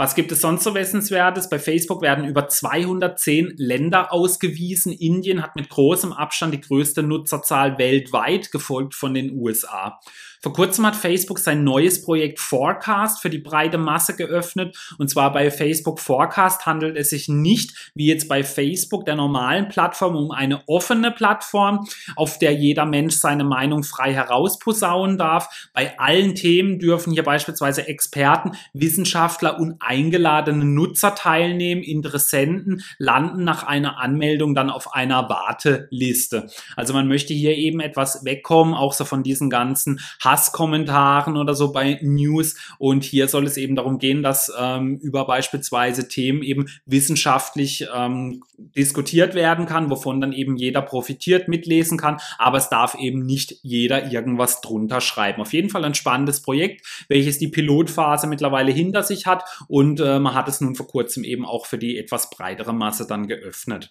Was 0.00 0.14
gibt 0.14 0.32
es 0.32 0.40
sonst 0.40 0.64
so 0.64 0.74
Wissenswertes? 0.74 1.50
Bei 1.50 1.58
Facebook 1.58 2.00
werden 2.00 2.24
über 2.24 2.48
210 2.48 3.52
Länder 3.58 4.14
ausgewiesen. 4.14 4.94
Indien 4.94 5.42
hat 5.42 5.56
mit 5.56 5.68
großem 5.68 6.14
Abstand 6.14 6.54
die 6.54 6.60
größte 6.62 7.02
Nutzerzahl 7.02 7.76
weltweit, 7.76 8.50
gefolgt 8.50 8.94
von 8.94 9.12
den 9.12 9.38
USA. 9.38 10.00
Vor 10.42 10.54
kurzem 10.54 10.86
hat 10.86 10.96
Facebook 10.96 11.38
sein 11.38 11.64
neues 11.64 12.02
Projekt 12.02 12.40
Forecast 12.40 13.20
für 13.20 13.28
die 13.28 13.38
breite 13.38 13.76
Masse 13.76 14.16
geöffnet. 14.16 14.74
Und 14.96 15.10
zwar 15.10 15.32
bei 15.32 15.50
Facebook 15.50 16.00
Forecast 16.00 16.64
handelt 16.64 16.96
es 16.96 17.10
sich 17.10 17.28
nicht, 17.28 17.92
wie 17.94 18.06
jetzt 18.06 18.26
bei 18.26 18.42
Facebook, 18.42 19.04
der 19.04 19.16
normalen 19.16 19.68
Plattform, 19.68 20.16
um 20.16 20.30
eine 20.30 20.66
offene 20.66 21.10
Plattform, 21.10 21.86
auf 22.16 22.38
der 22.38 22.54
jeder 22.54 22.86
Mensch 22.86 23.16
seine 23.16 23.44
Meinung 23.44 23.82
frei 23.82 24.14
herausposaunen 24.14 25.18
darf. 25.18 25.70
Bei 25.74 25.98
allen 25.98 26.34
Themen 26.34 26.78
dürfen 26.78 27.12
hier 27.12 27.22
beispielsweise 27.22 27.86
Experten, 27.86 28.52
Wissenschaftler 28.72 29.60
und 29.60 29.76
eingeladene 29.80 30.64
Nutzer 30.64 31.14
teilnehmen. 31.14 31.82
Interessenten 31.82 32.82
landen 32.98 33.44
nach 33.44 33.64
einer 33.64 33.98
Anmeldung 33.98 34.54
dann 34.54 34.70
auf 34.70 34.94
einer 34.94 35.28
Warteliste. 35.28 36.48
Also 36.76 36.94
man 36.94 37.08
möchte 37.08 37.34
hier 37.34 37.56
eben 37.56 37.80
etwas 37.80 38.24
wegkommen, 38.24 38.72
auch 38.72 38.94
so 38.94 39.04
von 39.04 39.22
diesen 39.22 39.50
ganzen 39.50 40.00
Hasskommentaren 40.30 41.36
oder 41.36 41.54
so 41.54 41.72
bei 41.72 41.98
News. 42.02 42.56
Und 42.78 43.04
hier 43.04 43.28
soll 43.28 43.46
es 43.46 43.56
eben 43.56 43.76
darum 43.76 43.98
gehen, 43.98 44.22
dass 44.22 44.52
ähm, 44.58 44.98
über 45.02 45.26
beispielsweise 45.26 46.08
Themen 46.08 46.42
eben 46.42 46.66
wissenschaftlich 46.86 47.86
ähm, 47.94 48.42
diskutiert 48.58 49.34
werden 49.34 49.66
kann, 49.66 49.90
wovon 49.90 50.20
dann 50.20 50.32
eben 50.32 50.56
jeder 50.56 50.82
profitiert, 50.82 51.48
mitlesen 51.48 51.98
kann. 51.98 52.18
Aber 52.38 52.58
es 52.58 52.68
darf 52.68 52.94
eben 52.94 53.24
nicht 53.24 53.56
jeder 53.62 54.10
irgendwas 54.10 54.60
drunter 54.60 55.00
schreiben. 55.00 55.40
Auf 55.40 55.52
jeden 55.52 55.70
Fall 55.70 55.84
ein 55.84 55.94
spannendes 55.94 56.42
Projekt, 56.42 56.86
welches 57.08 57.38
die 57.38 57.48
Pilotphase 57.48 58.26
mittlerweile 58.26 58.70
hinter 58.70 59.02
sich 59.02 59.26
hat. 59.26 59.44
Und 59.68 60.00
äh, 60.00 60.18
man 60.18 60.34
hat 60.34 60.48
es 60.48 60.60
nun 60.60 60.74
vor 60.74 60.86
kurzem 60.86 61.24
eben 61.24 61.44
auch 61.44 61.66
für 61.66 61.78
die 61.78 61.98
etwas 61.98 62.30
breitere 62.30 62.72
Masse 62.72 63.06
dann 63.06 63.26
geöffnet. 63.26 63.90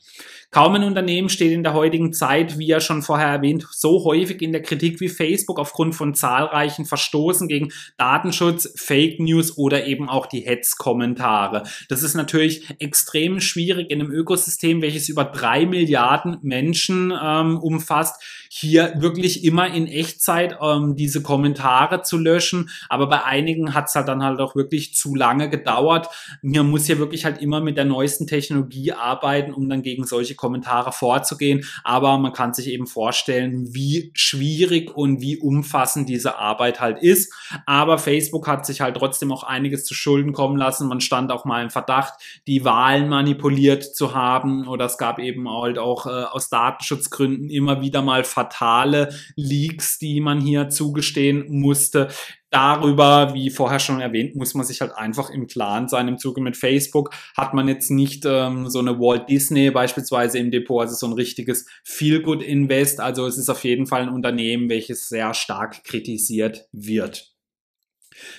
Kaum 0.52 0.76
ein 0.76 0.84
Unternehmen 0.84 1.30
steht 1.30 1.52
in 1.52 1.64
der 1.64 1.74
heutigen 1.74 2.14
Zeit, 2.14 2.58
wie 2.58 2.68
ja 2.68 2.80
schon 2.80 3.02
vorher 3.02 3.28
erwähnt, 3.28 3.68
so 3.72 4.04
häufig 4.04 4.42
in 4.42 4.52
der 4.52 4.62
Kritik 4.62 5.00
wie 5.00 5.10
Facebook 5.10 5.60
aufgrund 5.60 5.96
von 5.96 6.14
zahlreichen 6.30 6.86
Verstoßen 6.86 7.48
gegen 7.48 7.70
Datenschutz, 7.98 8.72
Fake 8.76 9.20
News 9.20 9.58
oder 9.58 9.88
eben 9.88 10.10
auch 10.10 10.28
die 10.28 10.42
Hetzkommentare. 10.42 11.64
Das 11.88 12.04
ist 12.04 12.14
natürlich 12.14 12.70
extrem 12.80 13.40
schwierig 13.40 13.90
in 13.90 14.00
einem 14.00 14.12
Ökosystem, 14.12 14.84
welches 14.84 15.10
über 15.10 15.24
drei 15.24 15.66
Milliarden 15.66 16.38
Menschen 16.44 17.12
ähm, 17.20 17.58
umfasst, 17.58 18.22
hier 18.52 18.94
wirklich 18.98 19.44
immer 19.44 19.74
in 19.74 19.88
Echtzeit 19.88 20.58
ähm, 20.62 20.96
diese 20.96 21.22
Kommentare 21.22 22.02
zu 22.04 22.18
löschen. 22.18 22.70
Aber 22.90 23.08
bei 23.08 23.24
einigen 23.24 23.74
hat 23.74 23.86
es 23.88 23.96
halt 23.96 24.08
dann 24.08 24.24
halt 24.24 24.40
auch 24.40 24.56
wirklich 24.56 24.96
zu 24.96 25.16
lange 25.16 25.50
gedauert. 25.50 26.08
Man 26.42 26.70
muss 26.70 26.86
hier 26.86 27.00
wirklich 27.00 27.26
halt 27.26 27.42
immer 27.42 27.62
mit 27.62 27.78
der 27.78 27.86
neuesten 27.86 28.28
Technologie 28.28 28.92
arbeiten, 28.92 29.54
um 29.54 29.70
dann 29.70 29.82
gegen 29.82 30.04
solche 30.04 30.36
Kommentare 30.36 30.92
vorzugehen. 30.92 31.64
Aber 31.84 32.18
man 32.18 32.34
kann 32.34 32.54
sich 32.54 32.68
eben 32.68 32.86
vorstellen, 32.86 33.74
wie 33.74 34.12
schwierig 34.14 34.96
und 34.96 35.22
wie 35.22 35.38
umfassend 35.38 36.10
diese 36.10 36.19
Arbeit 36.26 36.80
halt 36.80 37.02
ist. 37.02 37.34
Aber 37.66 37.98
Facebook 37.98 38.48
hat 38.48 38.66
sich 38.66 38.82
halt 38.82 38.98
trotzdem 38.98 39.32
auch 39.32 39.44
einiges 39.44 39.86
zu 39.86 39.94
Schulden 39.94 40.34
kommen 40.34 40.58
lassen. 40.58 40.88
Man 40.88 41.02
stand 41.02 41.32
auch 41.32 41.46
mal 41.46 41.64
im 41.64 41.70
Verdacht, 41.70 42.14
die 42.48 42.66
Wahlen 42.66 43.10
manipuliert 43.10 43.84
zu 43.84 44.14
haben. 44.14 44.68
Oder 44.68 44.86
es 44.86 44.98
gab 44.98 45.20
eben 45.20 45.50
halt 45.50 45.78
auch 45.78 46.06
äh, 46.06 46.10
aus 46.10 46.50
Datenschutzgründen 46.50 47.50
immer 47.50 47.82
wieder 47.82 48.02
mal 48.02 48.24
fatale 48.24 49.14
Leaks, 49.36 49.98
die 50.00 50.22
man 50.22 50.42
hier 50.42 50.70
zugestehen 50.70 51.46
musste 51.50 52.10
darüber, 52.50 53.34
wie 53.34 53.50
vorher 53.50 53.80
schon 53.80 54.02
erwähnt, 54.02 54.36
muss 54.36 54.54
man 54.54 54.66
sich 54.66 54.82
halt 54.82 54.94
einfach 54.94 55.30
im 55.30 55.48
Klaren 55.48 55.88
sein. 55.88 56.08
Im 56.08 56.18
Zuge 56.18 56.42
mit 56.42 56.58
Facebook 56.58 57.12
hat 57.38 57.54
man 57.54 57.68
jetzt 57.68 57.92
nicht 57.92 58.26
ähm, 58.26 58.70
so 58.70 58.80
eine 58.80 59.00
Walt 59.00 59.30
Disney 59.30 59.72
beispielsweise 59.72 60.40
im 60.40 60.52
Depot, 60.52 60.82
also 60.82 60.96
so 60.96 61.08
ein 61.08 61.14
richtiges 61.14 61.66
Feel-Good-Invest. 61.84 63.00
Also 63.00 63.26
es 63.28 63.38
ist 63.38 63.50
auf 63.50 63.64
jeden 63.64 63.86
Fall 63.86 64.02
ein 64.02 64.10
Unternehmen, 64.10 64.70
welches 64.70 65.10
sehr 65.10 65.34
stark 65.34 65.84
kritisiert 65.84 66.68
wird. 66.72 67.29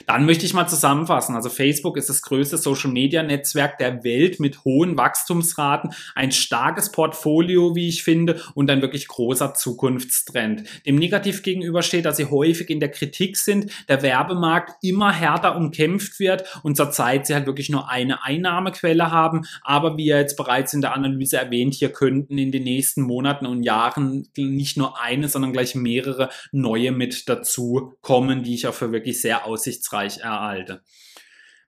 Dann 0.07 0.27
möchte 0.27 0.47
ich 0.47 0.55
mal 0.55 0.67
zusammenfassen. 0.67 1.35
Also 1.35 1.49
Facebook 1.49 1.97
ist 1.97 2.09
das 2.09 2.23
größte 2.23 2.59
Social-Media-Netzwerk 2.59 3.79
der 3.79 4.05
Welt 4.05 4.41
mit 4.41 4.65
hohen 4.65 4.97
Wachstumsraten, 4.97 5.93
ein 6.15 6.33
starkes 6.33 6.93
Portfolio, 6.93 7.75
wie 7.75 7.89
ich 7.89 8.03
finde, 8.03 8.41
und 8.55 8.71
ein 8.71 8.83
wirklich 8.83 9.09
großer 9.09 9.55
Zukunftstrend. 9.55 10.65
Dem 10.87 10.97
negativ 10.97 11.43
gegenüber 11.43 11.83
steht, 11.83 12.05
dass 12.05 12.17
sie 12.17 12.27
häufig 12.27 12.71
in 12.71 12.81
der 12.81 12.91
Kritik 12.91 13.37
sind, 13.37 13.71
der 13.89 14.03
Werbemarkt 14.03 14.83
immer 14.83 15.13
härter 15.13 15.57
umkämpft 15.57 16.19
wird 16.21 16.45
und 16.63 16.77
zurzeit 16.77 17.27
sie 17.27 17.35
halt 17.35 17.47
wirklich 17.47 17.69
nur 17.71 17.89
eine 17.89 18.25
Einnahmequelle 18.25 19.11
haben. 19.11 19.43
Aber 19.63 19.97
wie 19.97 20.07
ja 20.07 20.19
jetzt 20.19 20.37
bereits 20.37 20.73
in 20.75 20.81
der 20.81 20.95
Analyse 20.95 21.39
erwähnt, 21.39 21.75
hier 21.75 21.91
könnten 21.91 22.39
in 22.39 22.53
den 22.53 22.65
nächsten 22.65 23.03
Monaten 23.03 23.47
und 23.47 23.63
Jahren 23.63 24.29
nicht 24.37 24.77
nur 24.77 25.01
eine, 25.01 25.29
sondern 25.29 25.53
gleich 25.53 25.75
mehrere 25.75 26.31
neue 26.53 26.93
mit 26.93 27.29
dazu 27.29 27.95
kommen, 28.01 28.43
die 28.43 28.55
ich 28.55 28.67
auch 28.67 28.75
für 28.75 28.93
wirklich 28.93 29.21
sehr 29.21 29.47
aussichtsreich 29.47 29.70
aussichtsreich 29.71 30.19
erhalte. 30.19 30.83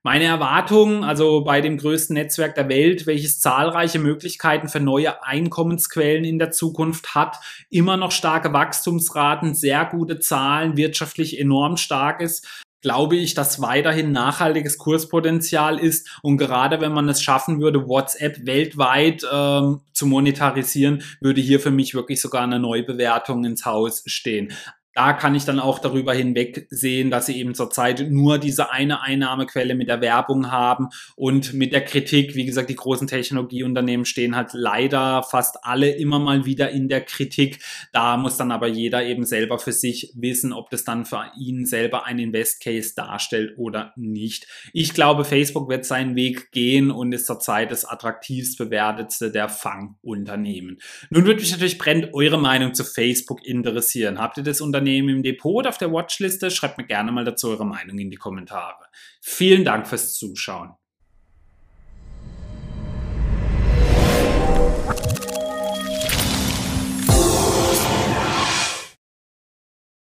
Meine 0.05 0.25
Erwartungen, 0.25 1.05
also 1.05 1.45
bei 1.45 1.61
dem 1.61 1.77
größten 1.77 2.13
Netzwerk 2.13 2.55
der 2.55 2.67
Welt, 2.67 3.07
welches 3.07 3.39
zahlreiche 3.39 3.99
Möglichkeiten 3.99 4.67
für 4.67 4.81
neue 4.81 5.23
Einkommensquellen 5.23 6.25
in 6.25 6.39
der 6.39 6.51
Zukunft 6.51 7.15
hat, 7.15 7.37
immer 7.69 7.95
noch 7.95 8.11
starke 8.11 8.51
Wachstumsraten, 8.51 9.55
sehr 9.55 9.85
gute 9.85 10.19
Zahlen, 10.19 10.75
wirtschaftlich 10.75 11.39
enorm 11.39 11.77
stark 11.77 12.19
ist, 12.19 12.45
glaube 12.81 13.15
ich, 13.15 13.33
dass 13.33 13.61
weiterhin 13.61 14.11
nachhaltiges 14.11 14.77
Kurspotenzial 14.77 15.79
ist. 15.79 16.19
Und 16.21 16.35
gerade 16.35 16.81
wenn 16.81 16.91
man 16.91 17.07
es 17.07 17.23
schaffen 17.23 17.61
würde, 17.61 17.87
WhatsApp 17.87 18.45
weltweit 18.45 19.25
ähm, 19.31 19.79
zu 19.93 20.05
monetarisieren, 20.05 21.01
würde 21.21 21.39
hier 21.39 21.61
für 21.61 21.71
mich 21.71 21.95
wirklich 21.95 22.19
sogar 22.19 22.43
eine 22.43 22.59
Neubewertung 22.59 23.45
ins 23.45 23.65
Haus 23.65 24.03
stehen 24.05 24.51
da 24.93 25.13
kann 25.13 25.33
ich 25.33 25.45
dann 25.45 25.59
auch 25.59 25.79
darüber 25.79 26.13
hinweg 26.13 26.67
sehen, 26.69 27.09
dass 27.09 27.25
sie 27.25 27.39
eben 27.39 27.55
zurzeit 27.55 28.11
nur 28.11 28.37
diese 28.37 28.71
eine 28.71 29.01
Einnahmequelle 29.01 29.73
mit 29.73 29.87
der 29.87 30.01
Werbung 30.01 30.51
haben 30.51 30.89
und 31.15 31.53
mit 31.53 31.73
der 31.73 31.83
Kritik. 31.83 32.35
Wie 32.35 32.45
gesagt, 32.45 32.69
die 32.69 32.75
großen 32.75 33.07
Technologieunternehmen 33.07 34.05
stehen 34.05 34.35
halt 34.35 34.51
leider 34.53 35.23
fast 35.23 35.57
alle 35.63 35.89
immer 35.89 36.19
mal 36.19 36.45
wieder 36.45 36.69
in 36.69 36.89
der 36.89 37.01
Kritik. 37.01 37.59
Da 37.91 38.17
muss 38.17 38.37
dann 38.37 38.51
aber 38.51 38.67
jeder 38.67 39.03
eben 39.03 39.25
selber 39.25 39.57
für 39.57 39.71
sich 39.71 40.13
wissen, 40.15 40.53
ob 40.53 40.69
das 40.69 40.83
dann 40.83 41.05
für 41.05 41.31
ihn 41.39 41.65
selber 41.65 42.05
ein 42.05 42.19
Invest 42.19 42.61
Case 42.61 42.93
darstellt 42.95 43.57
oder 43.57 43.93
nicht. 43.95 44.47
Ich 44.73 44.93
glaube, 44.93 45.25
Facebook 45.25 45.69
wird 45.69 45.85
seinen 45.85 46.15
Weg 46.15 46.51
gehen 46.51 46.91
und 46.91 47.13
ist 47.13 47.25
zurzeit 47.25 47.71
das 47.71 47.83
attraktivst 47.83 48.59
bewertetste 48.59 49.31
der 49.31 49.49
Fangunternehmen. 49.49 50.79
Nun 51.09 51.25
würde 51.25 51.39
mich 51.41 51.51
natürlich 51.51 51.79
brennt 51.79 52.13
eure 52.13 52.37
Meinung 52.37 52.75
zu 52.75 52.83
Facebook 52.83 53.43
interessieren. 53.43 54.19
Habt 54.19 54.37
ihr 54.37 54.43
das 54.43 54.61
Unternehmen 54.61 54.82
Unternehmen 54.83 55.09
im 55.09 55.23
Depot 55.23 55.55
oder 55.55 55.69
auf 55.69 55.77
der 55.77 55.91
Watchliste? 55.91 56.51
Schreibt 56.51 56.77
mir 56.77 56.85
gerne 56.85 57.11
mal 57.11 57.23
dazu 57.23 57.49
eure 57.49 57.65
Meinung 57.65 57.97
in 57.97 58.09
die 58.09 58.17
Kommentare. 58.17 58.85
Vielen 59.21 59.63
Dank 59.63 59.87
fürs 59.87 60.13
Zuschauen. 60.15 60.73